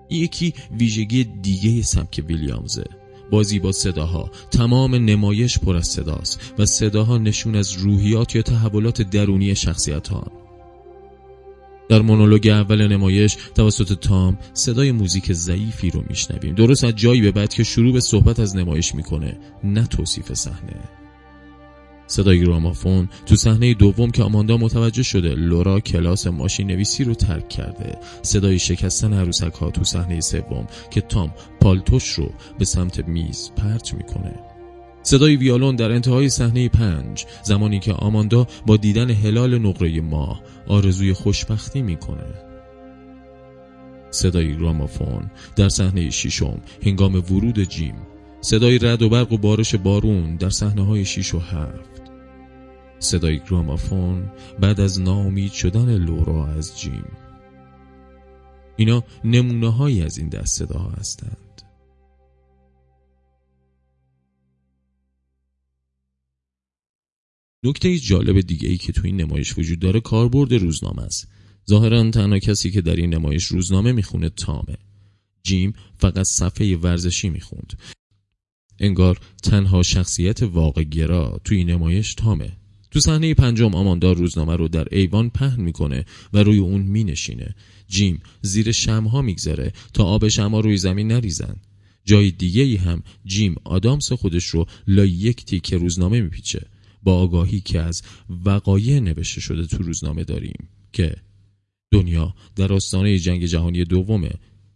یکی 0.10 0.54
ویژگی 0.80 1.24
دیگه 1.24 1.82
سبک 1.82 2.24
ویلیامزه. 2.28 2.84
بازی 3.32 3.60
با 3.60 3.72
صداها 3.72 4.32
تمام 4.52 4.96
نمایش 4.96 5.60
پر 5.60 5.76
از 5.76 5.88
صداست 5.88 6.54
و 6.60 6.66
صداها 6.66 7.18
نشون 7.18 7.56
از 7.56 7.72
روحیات 7.72 8.36
یا 8.36 8.42
تحولات 8.42 9.02
درونی 9.02 9.56
شخصیت 9.56 10.10
در 11.92 12.02
مونولوگ 12.02 12.48
اول 12.48 12.88
نمایش 12.88 13.38
توسط 13.56 14.00
تام 14.00 14.38
صدای 14.54 14.92
موزیک 14.92 15.32
ضعیفی 15.34 15.90
رو 15.90 16.04
میشنویم. 16.10 16.56
درست 16.56 16.84
از 16.84 16.96
جایی 16.96 17.22
به 17.22 17.32
بعد 17.32 17.54
که 17.54 17.64
شروع 17.64 17.94
به 17.94 18.00
صحبت 18.00 18.40
از 18.40 18.56
نمایش 18.56 18.96
می‌کنه. 18.96 19.40
نه 19.64 19.86
توصیف 19.86 20.34
صحنه. 20.34 20.76
صدای 22.08 22.40
گرامافون 22.40 23.10
تو 23.26 23.36
صحنه 23.36 23.74
دوم 23.74 24.12
که 24.12 24.24
آماندا 24.24 24.58
متوجه 24.58 25.04
شده 25.04 25.36
لورا 25.36 25.80
کلاس 25.80 26.28
ماشین 26.28 26.68
نویسی 26.68 27.04
رو 27.04 27.14
ترک 27.14 27.50
کرده. 27.50 27.98
صدای 28.22 28.60
شکستن 28.60 29.14
عروسک 29.14 29.54
ها 29.54 29.72
تو 29.72 29.84
صحنه 29.84 30.22
سوم 30.22 30.68
که 30.92 31.02
تام 31.02 31.34
پالتوش 31.62 32.10
رو 32.10 32.32
به 32.60 32.66
سمت 32.66 33.08
میز 33.08 33.52
پرت 33.56 33.94
می‌کنه. 33.94 34.51
صدای 35.04 35.36
ویالون 35.36 35.76
در 35.76 35.92
انتهای 35.92 36.30
صحنه 36.30 36.70
پنج 36.70 37.26
زمانی 37.44 37.80
که 37.80 37.94
آماندا 37.94 38.48
با 38.66 38.78
دیدن 38.78 39.10
هلال 39.10 39.58
نقره 39.58 40.02
ماه 40.02 40.42
آرزوی 40.68 41.14
خوشبختی 41.14 41.82
می‌کنه. 41.82 42.34
صدای 44.12 44.58
گرامافون 44.58 45.32
در 45.56 45.70
صحنه 45.70 46.10
ششم 46.10 46.62
هنگام 46.84 47.16
ورود 47.16 47.60
جیم. 47.60 47.96
صدای 48.42 48.80
رد 48.80 49.02
و 49.02 49.10
برق 49.10 49.32
و 49.32 49.38
بارش 49.38 49.76
بارون 49.76 50.36
در 50.36 50.50
صحنه 50.50 50.86
های 50.86 51.06
شیش 51.06 51.34
و 51.36 51.40
هفت. 51.40 52.02
صدای 53.00 53.40
گرامافون 53.50 54.32
بعد 54.60 54.80
از 54.80 55.02
ناامید 55.02 55.52
شدن 55.52 55.98
لورا 55.98 56.48
از 56.48 56.80
جیم. 56.80 57.06
اینا 58.76 59.04
نمونه 59.24 59.72
هایی 59.72 60.04
از 60.04 60.18
این 60.18 60.30
دست 60.30 60.58
صداها 60.58 60.90
هستند. 60.90 61.51
نکته 67.64 68.00
جالب 68.00 68.40
دیگه 68.40 68.70
ای 68.70 68.78
که 68.78 68.92
تو 68.92 69.02
این 69.06 69.22
نمایش 69.22 69.58
وجود 69.58 69.80
داره 69.80 70.00
کاربرد 70.00 70.54
روزنامه 70.54 71.02
است. 71.02 71.28
ظاهرا 71.70 72.12
تنها 72.12 72.40
کسی 72.40 72.72
که 72.72 72.82
در 72.82 72.96
این 72.96 73.14
نمایش 73.14 73.44
روزنامه 73.44 73.92
می‌خونه 73.92 74.30
تامه. 74.30 74.78
جیم 75.44 75.74
فقط 75.98 76.26
صفحه 76.26 76.76
ورزشی 76.76 77.30
می‌خوند. 77.30 77.74
انگار 78.80 79.20
تنها 79.44 79.84
شخصیت 79.84 80.44
واقع 80.44 80.84
گرا 80.84 81.42
توی 81.44 81.64
نمایش 81.64 82.14
تامه. 82.14 82.52
تو 82.92 83.00
صحنه 83.00 83.34
پنجم 83.34 83.76
آماندا 83.76 84.12
روزنامه 84.12 84.56
رو 84.56 84.68
در 84.68 84.88
ایوان 84.92 85.30
پهن 85.30 85.62
می‌کنه 85.62 86.06
و 86.34 86.44
روی 86.44 86.58
اون 86.58 86.82
مینشینه. 86.82 87.56
جیم 87.88 88.20
زیر 88.42 88.72
شمها 88.72 89.22
میگذره 89.22 89.74
تا 89.94 90.04
آب 90.04 90.28
شمها 90.28 90.60
روی 90.60 90.78
زمین 90.78 91.12
نریزن. 91.12 91.56
جای 92.06 92.32
دیگه 92.32 92.62
ای 92.62 92.76
هم 92.76 93.04
جیم 93.26 93.56
آدامس 93.64 94.12
خودش 94.12 94.46
رو 94.46 94.66
لای 94.88 95.10
یک 95.10 95.46
تیکه 95.46 95.78
روزنامه 95.78 96.22
میپیچه. 96.22 96.62
با 97.04 97.16
آگاهی 97.16 97.62
که 97.62 97.82
از 97.82 98.02
وقایع 98.46 99.00
نوشته 99.00 99.42
شده 99.42 99.66
تو 99.66 99.84
روزنامه 99.84 100.24
داریم 100.24 100.70
که 100.94 101.16
دنیا 101.92 102.36
در 102.56 102.74
آستانه 102.74 103.20
جنگ 103.20 103.46
جهانی 103.46 103.84
دومه 103.84 104.32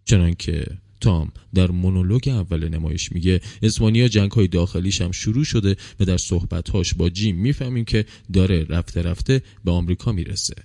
چنانکه 0.05 0.65
تام 1.01 1.31
در 1.53 1.71
مونولوگ 1.71 2.27
اول 2.27 2.69
نمایش 2.69 3.11
میگه 3.11 3.41
اسپانیا 3.61 4.07
جنگ 4.07 4.31
های 4.31 4.47
داخلیش 4.47 5.01
هم 5.01 5.11
شروع 5.11 5.43
شده 5.43 5.75
و 5.99 6.05
در 6.05 6.17
صحبتهاش 6.17 6.93
با 6.93 7.09
جیم 7.09 7.35
می‌فهمیم 7.35 7.85
که 7.85 8.05
داره 8.33 8.63
رفته 8.69 9.01
رفته 9.01 9.41
به 9.65 9.71
آمریکا 9.71 10.11
می‌رسه. 10.11 10.55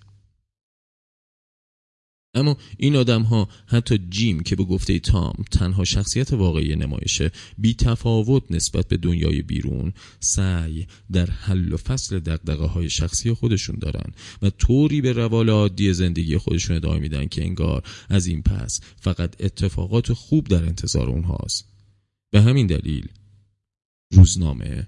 اما 2.34 2.56
این 2.78 2.96
آدم 2.96 3.22
ها 3.22 3.48
حتی 3.66 3.98
جیم 3.98 4.40
که 4.40 4.56
به 4.56 4.64
گفته 4.64 4.98
تام 4.98 5.44
تنها 5.50 5.84
شخصیت 5.84 6.32
واقعی 6.32 6.76
نمایشه 6.76 7.30
بی 7.58 7.74
تفاوت 7.74 8.42
نسبت 8.50 8.88
به 8.88 8.96
دنیای 8.96 9.42
بیرون 9.42 9.92
سعی 10.20 10.86
در 11.12 11.30
حل 11.30 11.72
و 11.72 11.76
فصل 11.76 12.18
دقدقه 12.18 12.66
های 12.66 12.90
شخصی 12.90 13.32
خودشون 13.32 13.76
دارن 13.80 14.12
و 14.42 14.50
طوری 14.50 15.00
به 15.00 15.12
روال 15.12 15.50
عادی 15.50 15.92
زندگی 15.92 16.38
خودشون 16.38 16.76
ادامه 16.76 16.98
میدن 16.98 17.26
که 17.26 17.44
انگار 17.44 17.82
از 18.08 18.26
این 18.26 18.42
پس 18.42 18.80
فقط 19.00 19.40
اتفاقات 19.40 20.12
خوب 20.12 20.48
در 20.48 20.64
انتظار 20.64 21.08
اونهاست. 21.08 21.64
به 22.30 22.40
همین 22.40 22.66
دلیل 22.66 23.08
روزنامه 24.12 24.86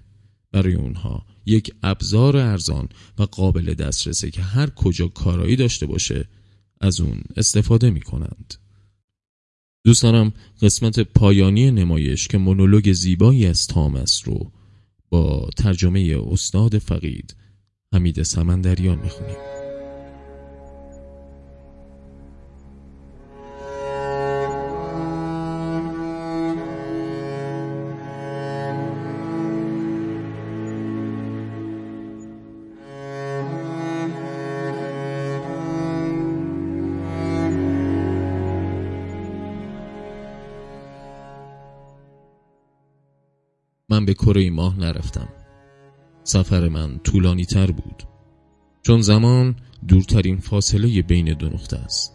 برای 0.51 0.73
اونها 0.73 1.25
یک 1.45 1.73
ابزار 1.83 2.37
ارزان 2.37 2.89
و 3.19 3.23
قابل 3.23 3.73
دسترسه 3.73 4.31
که 4.31 4.41
هر 4.41 4.69
کجا 4.69 5.07
کارایی 5.07 5.55
داشته 5.55 5.85
باشه 5.85 6.27
از 6.83 7.01
اون 7.01 7.21
استفاده 7.37 7.89
می 7.89 8.01
کنند. 8.01 8.53
دوست 9.85 10.05
قسمت 10.61 10.99
پایانی 10.99 11.71
نمایش 11.71 12.27
که 12.27 12.37
مونولوگ 12.37 12.93
زیبایی 12.93 13.45
از 13.45 13.67
تامس 13.67 14.27
رو 14.27 14.51
با 15.09 15.49
ترجمه 15.57 16.17
استاد 16.31 16.77
فقید 16.77 17.35
حمید 17.93 18.23
سمندریان 18.23 18.99
می‌خونیم. 18.99 19.62
من 43.93 44.05
به 44.05 44.13
کره 44.13 44.49
ماه 44.49 44.79
نرفتم. 44.79 45.27
سفر 46.23 46.67
من 46.67 46.99
طولانی 47.03 47.45
تر 47.45 47.71
بود. 47.71 48.03
چون 48.81 49.01
زمان 49.01 49.55
دورترین 49.87 50.37
فاصله 50.37 51.01
بین 51.01 51.33
دو 51.33 51.49
نقطه 51.49 51.77
است. 51.77 52.13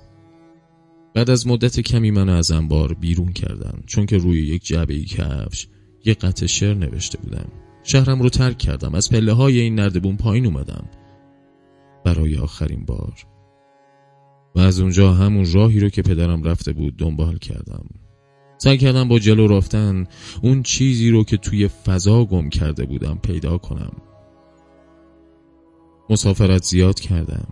بعد 1.15 1.31
از 1.31 1.47
مدت 1.47 1.81
کمی 1.81 2.11
من 2.11 2.29
از 2.29 2.51
انبار 2.51 2.95
بیرون 2.95 3.33
کردن 3.33 3.83
چون 3.87 4.07
که 4.07 4.19
روی 4.19 4.47
یک 4.47 4.65
جعبه 4.65 5.05
کفش 5.05 5.67
یک 6.05 6.19
قطع 6.19 6.47
شعر 6.47 6.75
نوشته 6.75 7.19
بودم. 7.19 7.49
شهرم 7.83 8.23
رو 8.23 8.29
ترک 8.29 8.59
کردم 8.59 8.95
از 8.95 9.11
پله 9.11 9.33
های 9.33 9.61
این 9.61 9.75
نردبون 9.75 10.17
پایین 10.17 10.47
اومدم. 10.47 10.89
برای 12.05 12.37
آخرین 12.37 12.85
بار. 12.85 13.15
و 14.55 14.61
از 14.61 14.81
اونجا 14.81 15.13
همون 15.13 15.53
راهی 15.53 15.81
رو 15.81 15.89
که 15.89 16.03
پدرم 16.03 16.43
رفته 16.43 16.73
بود 16.73 16.97
دنبال 16.97 17.39
کردم. 17.39 17.87
سعی 18.59 18.79
کردم 18.79 19.09
با 19.09 19.19
جلو 19.19 19.47
رفتن 19.47 20.07
اون 20.43 20.63
چیزی 20.63 21.11
رو 21.11 21.25
که 21.25 21.37
توی 21.37 21.69
فضا 21.69 22.25
گم 22.25 22.49
کرده 22.49 22.85
بودم 22.85 23.19
پیدا 23.23 23.59
کنم. 23.59 23.93
مسافرت 26.11 26.63
زیاد 26.65 27.01
کردم. 27.01 27.47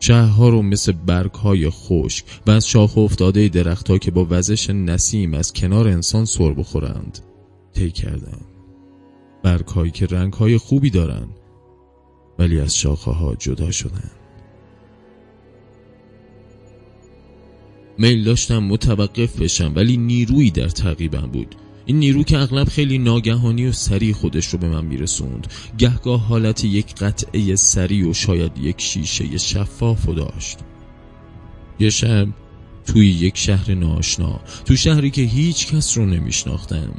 شهرها 0.00 0.48
رو 0.48 0.62
مثل 0.62 0.92
برگ 0.92 1.32
های 1.32 1.70
خشک 1.70 2.24
و 2.46 2.50
از 2.50 2.68
شاخ 2.68 2.98
افتاده 2.98 3.48
درختها 3.48 3.98
که 3.98 4.10
با 4.10 4.26
وزش 4.30 4.70
نسیم 4.70 5.34
از 5.34 5.52
کنار 5.52 5.88
انسان 5.88 6.24
سر 6.24 6.52
بخورند 6.52 7.18
طی 7.72 7.90
کردم. 7.90 8.40
برگ 9.42 9.66
هایی 9.66 9.90
که 9.90 10.06
رنگ 10.06 10.32
های 10.32 10.58
خوبی 10.58 10.90
دارن 10.90 11.28
ولی 12.38 12.60
از 12.60 12.76
شاخه 12.76 13.10
ها 13.10 13.34
جدا 13.34 13.70
شدن. 13.70 14.10
میل 18.00 18.24
داشتم 18.24 18.58
متوقف 18.58 19.40
بشم 19.40 19.72
ولی 19.76 19.96
نیرویی 19.96 20.50
در 20.50 20.68
تعقیبم 20.68 21.30
بود. 21.32 21.54
این 21.86 21.98
نیرو 21.98 22.22
که 22.22 22.38
اغلب 22.38 22.68
خیلی 22.68 22.98
ناگهانی 22.98 23.66
و 23.66 23.72
سریع 23.72 24.12
خودش 24.12 24.46
رو 24.46 24.58
به 24.58 24.68
من 24.68 24.84
میرسوند. 24.84 25.46
گهگاه 25.78 26.26
حالت 26.26 26.64
یک 26.64 26.94
قطعه 26.94 27.56
سریع 27.56 28.08
و 28.08 28.14
شاید 28.14 28.58
یک 28.58 28.80
شیشه 28.80 29.38
شفاف 29.38 30.08
و 30.08 30.14
داشت. 30.14 30.58
یه 31.80 31.90
شب 31.90 32.28
توی 32.86 33.06
یک 33.06 33.38
شهر 33.38 33.74
ناشنا 33.74 34.40
تو 34.64 34.76
شهری 34.76 35.10
که 35.10 35.22
هیچ 35.22 35.66
کس 35.66 35.98
رو 35.98 36.06
نمیشناختم 36.06 36.94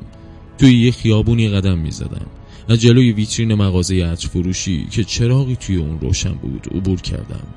توی 0.57 0.85
یه 0.85 0.91
خیابونی 0.91 1.49
قدم 1.49 1.77
می‌زدم. 1.77 2.27
از 2.69 2.81
جلوی 2.81 3.11
ویترین 3.11 3.53
مغازه 3.53 4.05
عطر 4.05 4.27
فروشی 4.27 4.87
که 4.91 5.03
چراغی 5.03 5.55
توی 5.55 5.75
اون 5.75 5.99
روشن 5.99 6.33
بود 6.33 6.67
عبور 6.75 7.01
کردم. 7.01 7.47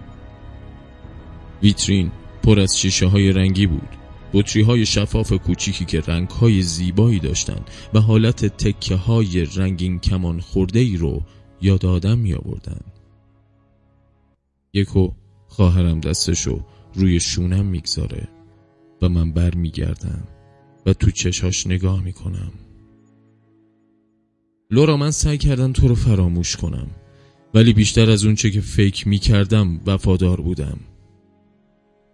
ویترین 1.62 2.10
پر 2.44 2.60
از 2.60 2.78
شیشه 2.78 3.06
های 3.06 3.32
رنگی 3.32 3.66
بود. 3.66 3.88
بطری 4.32 4.62
های 4.62 4.86
شفاف 4.86 5.32
کوچیکی 5.32 5.84
که 5.84 6.00
رنگ 6.00 6.28
های 6.28 6.62
زیبایی 6.62 7.18
داشتند 7.18 7.70
و 7.94 8.00
حالت 8.00 8.44
تکه 8.44 8.94
های 8.94 9.44
رنگین 9.44 9.98
کمان 9.98 10.40
خورده 10.40 10.78
ای 10.78 10.96
رو 10.96 11.22
یاد 11.60 11.86
آدم 11.86 12.18
می 12.18 12.34
آوردن. 12.34 12.80
یکو 14.72 15.10
خواهرم 15.48 16.00
دستشو 16.00 16.60
روی 16.94 17.20
شونم 17.20 17.66
می‌گذاره 17.66 18.28
و 19.02 19.08
من 19.08 19.32
بر 19.32 19.54
میگردم 19.54 20.24
و 20.86 20.92
تو 20.92 21.10
چشاش 21.10 21.66
نگاه 21.66 22.02
می‌کنم. 22.02 22.52
لورا 24.70 24.96
من 24.96 25.10
سعی 25.10 25.38
کردم 25.38 25.72
تو 25.72 25.88
رو 25.88 25.94
فراموش 25.94 26.56
کنم 26.56 26.86
ولی 27.54 27.72
بیشتر 27.72 28.10
از 28.10 28.24
اون 28.24 28.34
چه 28.34 28.50
که 28.50 28.60
فکر 28.60 29.08
می‌کردم 29.08 29.80
وفادار 29.86 30.40
بودم. 30.40 30.78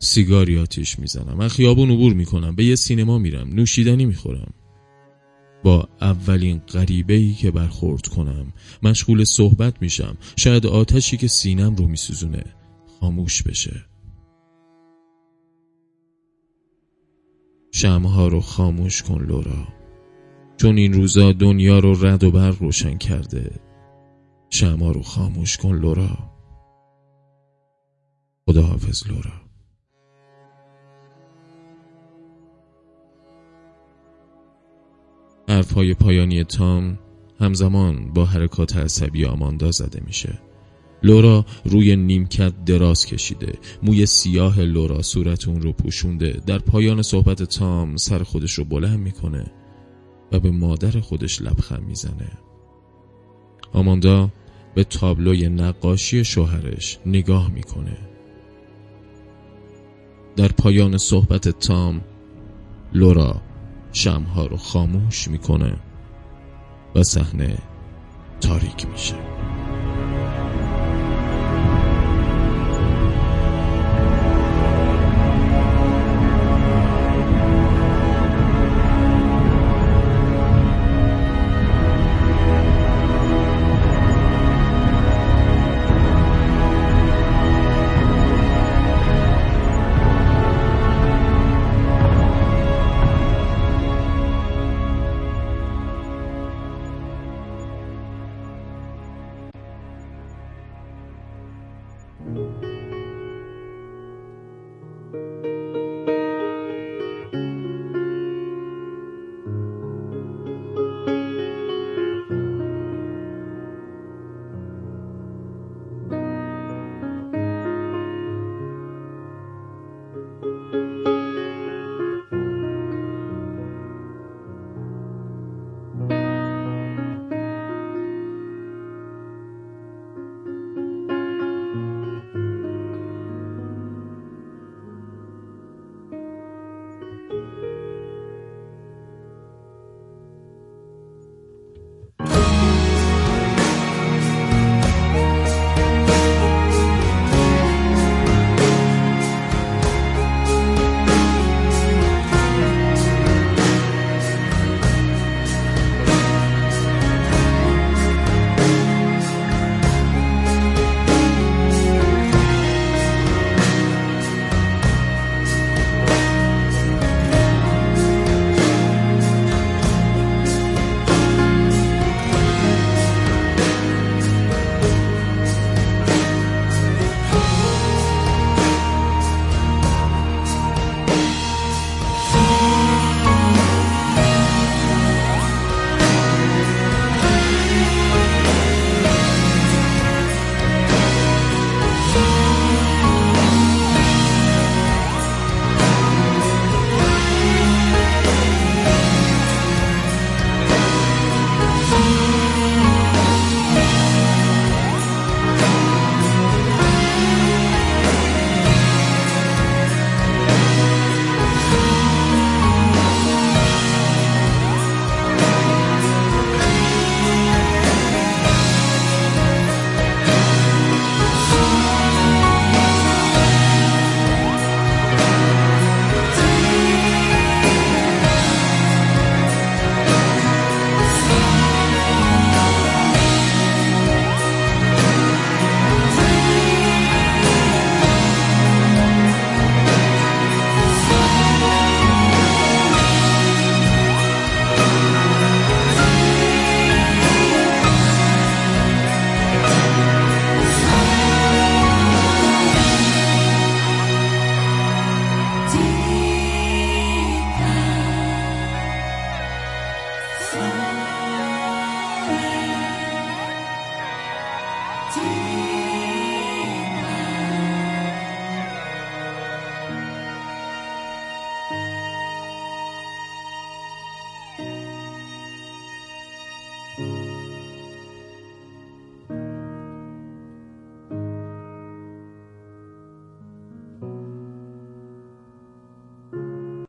سیگاری 0.03 0.59
آتیش 0.59 0.99
می‌زنم. 0.99 1.37
من 1.37 1.49
خیابون 1.49 1.91
عبور 1.91 2.13
می‌کنم. 2.13 2.55
به 2.55 2.65
یه 2.65 2.77
سینما 2.77 3.19
میرم. 3.19 3.49
نوشیدنی 3.49 4.07
می‌خورم. 4.07 4.53
با 5.65 5.89
اولین 6.01 6.59
غریبه 6.59 7.15
ای 7.15 7.35
که 7.35 7.51
برخورد 7.51 8.07
کنم 8.07 8.53
مشغول 8.83 9.25
صحبت 9.25 9.83
میشم. 9.83 10.17
شاید 10.37 10.67
آتشی 10.67 11.17
که 11.17 11.29
سینم 11.29 11.75
رو 11.75 11.87
میسوزونه 11.87 12.45
خاموش 13.01 13.43
بشه. 13.43 13.85
شمها 17.73 18.29
رو 18.29 18.41
خاموش 18.41 19.03
کن 19.03 19.25
لورا. 19.25 19.69
چون 20.57 20.79
این 20.79 20.93
روزا 20.93 21.33
دنیا 21.33 21.79
رو 21.79 22.07
رد 22.07 22.25
و 22.25 22.31
بر 22.31 22.51
روشن 22.51 22.99
کرده 22.99 23.51
شمها 24.51 24.93
رو 24.93 25.03
خاموش 25.03 25.57
کن 25.57 25.75
لورا. 25.75 26.19
خداحافظ 28.47 29.07
لورا. 29.09 29.40
حرفهای 35.51 35.95
پایانی 35.95 36.45
تام 36.45 36.99
همزمان 37.41 38.13
با 38.13 38.25
حرکات 38.25 38.77
عصبی 38.77 39.25
آماندا 39.25 39.71
زده 39.71 40.03
میشه. 40.07 40.39
لورا 41.03 41.45
روی 41.65 41.97
نیمکت 41.97 42.65
دراز 42.65 43.07
کشیده 43.07 43.59
موی 43.83 44.07
سیاه 44.07 44.61
لورا 44.61 45.03
صورت 45.03 45.49
اون 45.49 45.63
رو 45.63 45.73
پوشونده. 45.73 46.41
در 46.47 46.59
پایان 46.59 47.03
صحبت 47.03 47.43
تام 47.43 47.97
سر 47.97 48.23
خودش 48.23 48.53
رو 48.53 48.65
بلند 48.65 48.99
می‌کنه 48.99 49.53
و 50.33 50.41
به 50.41 50.51
مادر 50.51 51.01
خودش 51.01 51.43
لبخند 51.43 51.83
می‌زنه. 51.83 52.31
آماندا 53.73 54.31
به 54.75 54.85
تابلوی 54.85 55.49
نقاشی 55.49 56.25
شوهرش 56.25 56.99
نگاه 57.07 57.51
می‌کنه. 57.51 57.99
در 60.37 60.49
پایان 60.49 60.99
صحبت 60.99 61.49
تام 61.49 62.01
لورا 62.93 63.50
شمها 63.93 64.47
رو 64.47 64.57
خاموش 64.57 65.29
می‌کنه 65.29 65.77
و 66.95 67.03
صحنه 67.03 67.59
تاریک 68.41 68.87
میشه. 68.87 69.15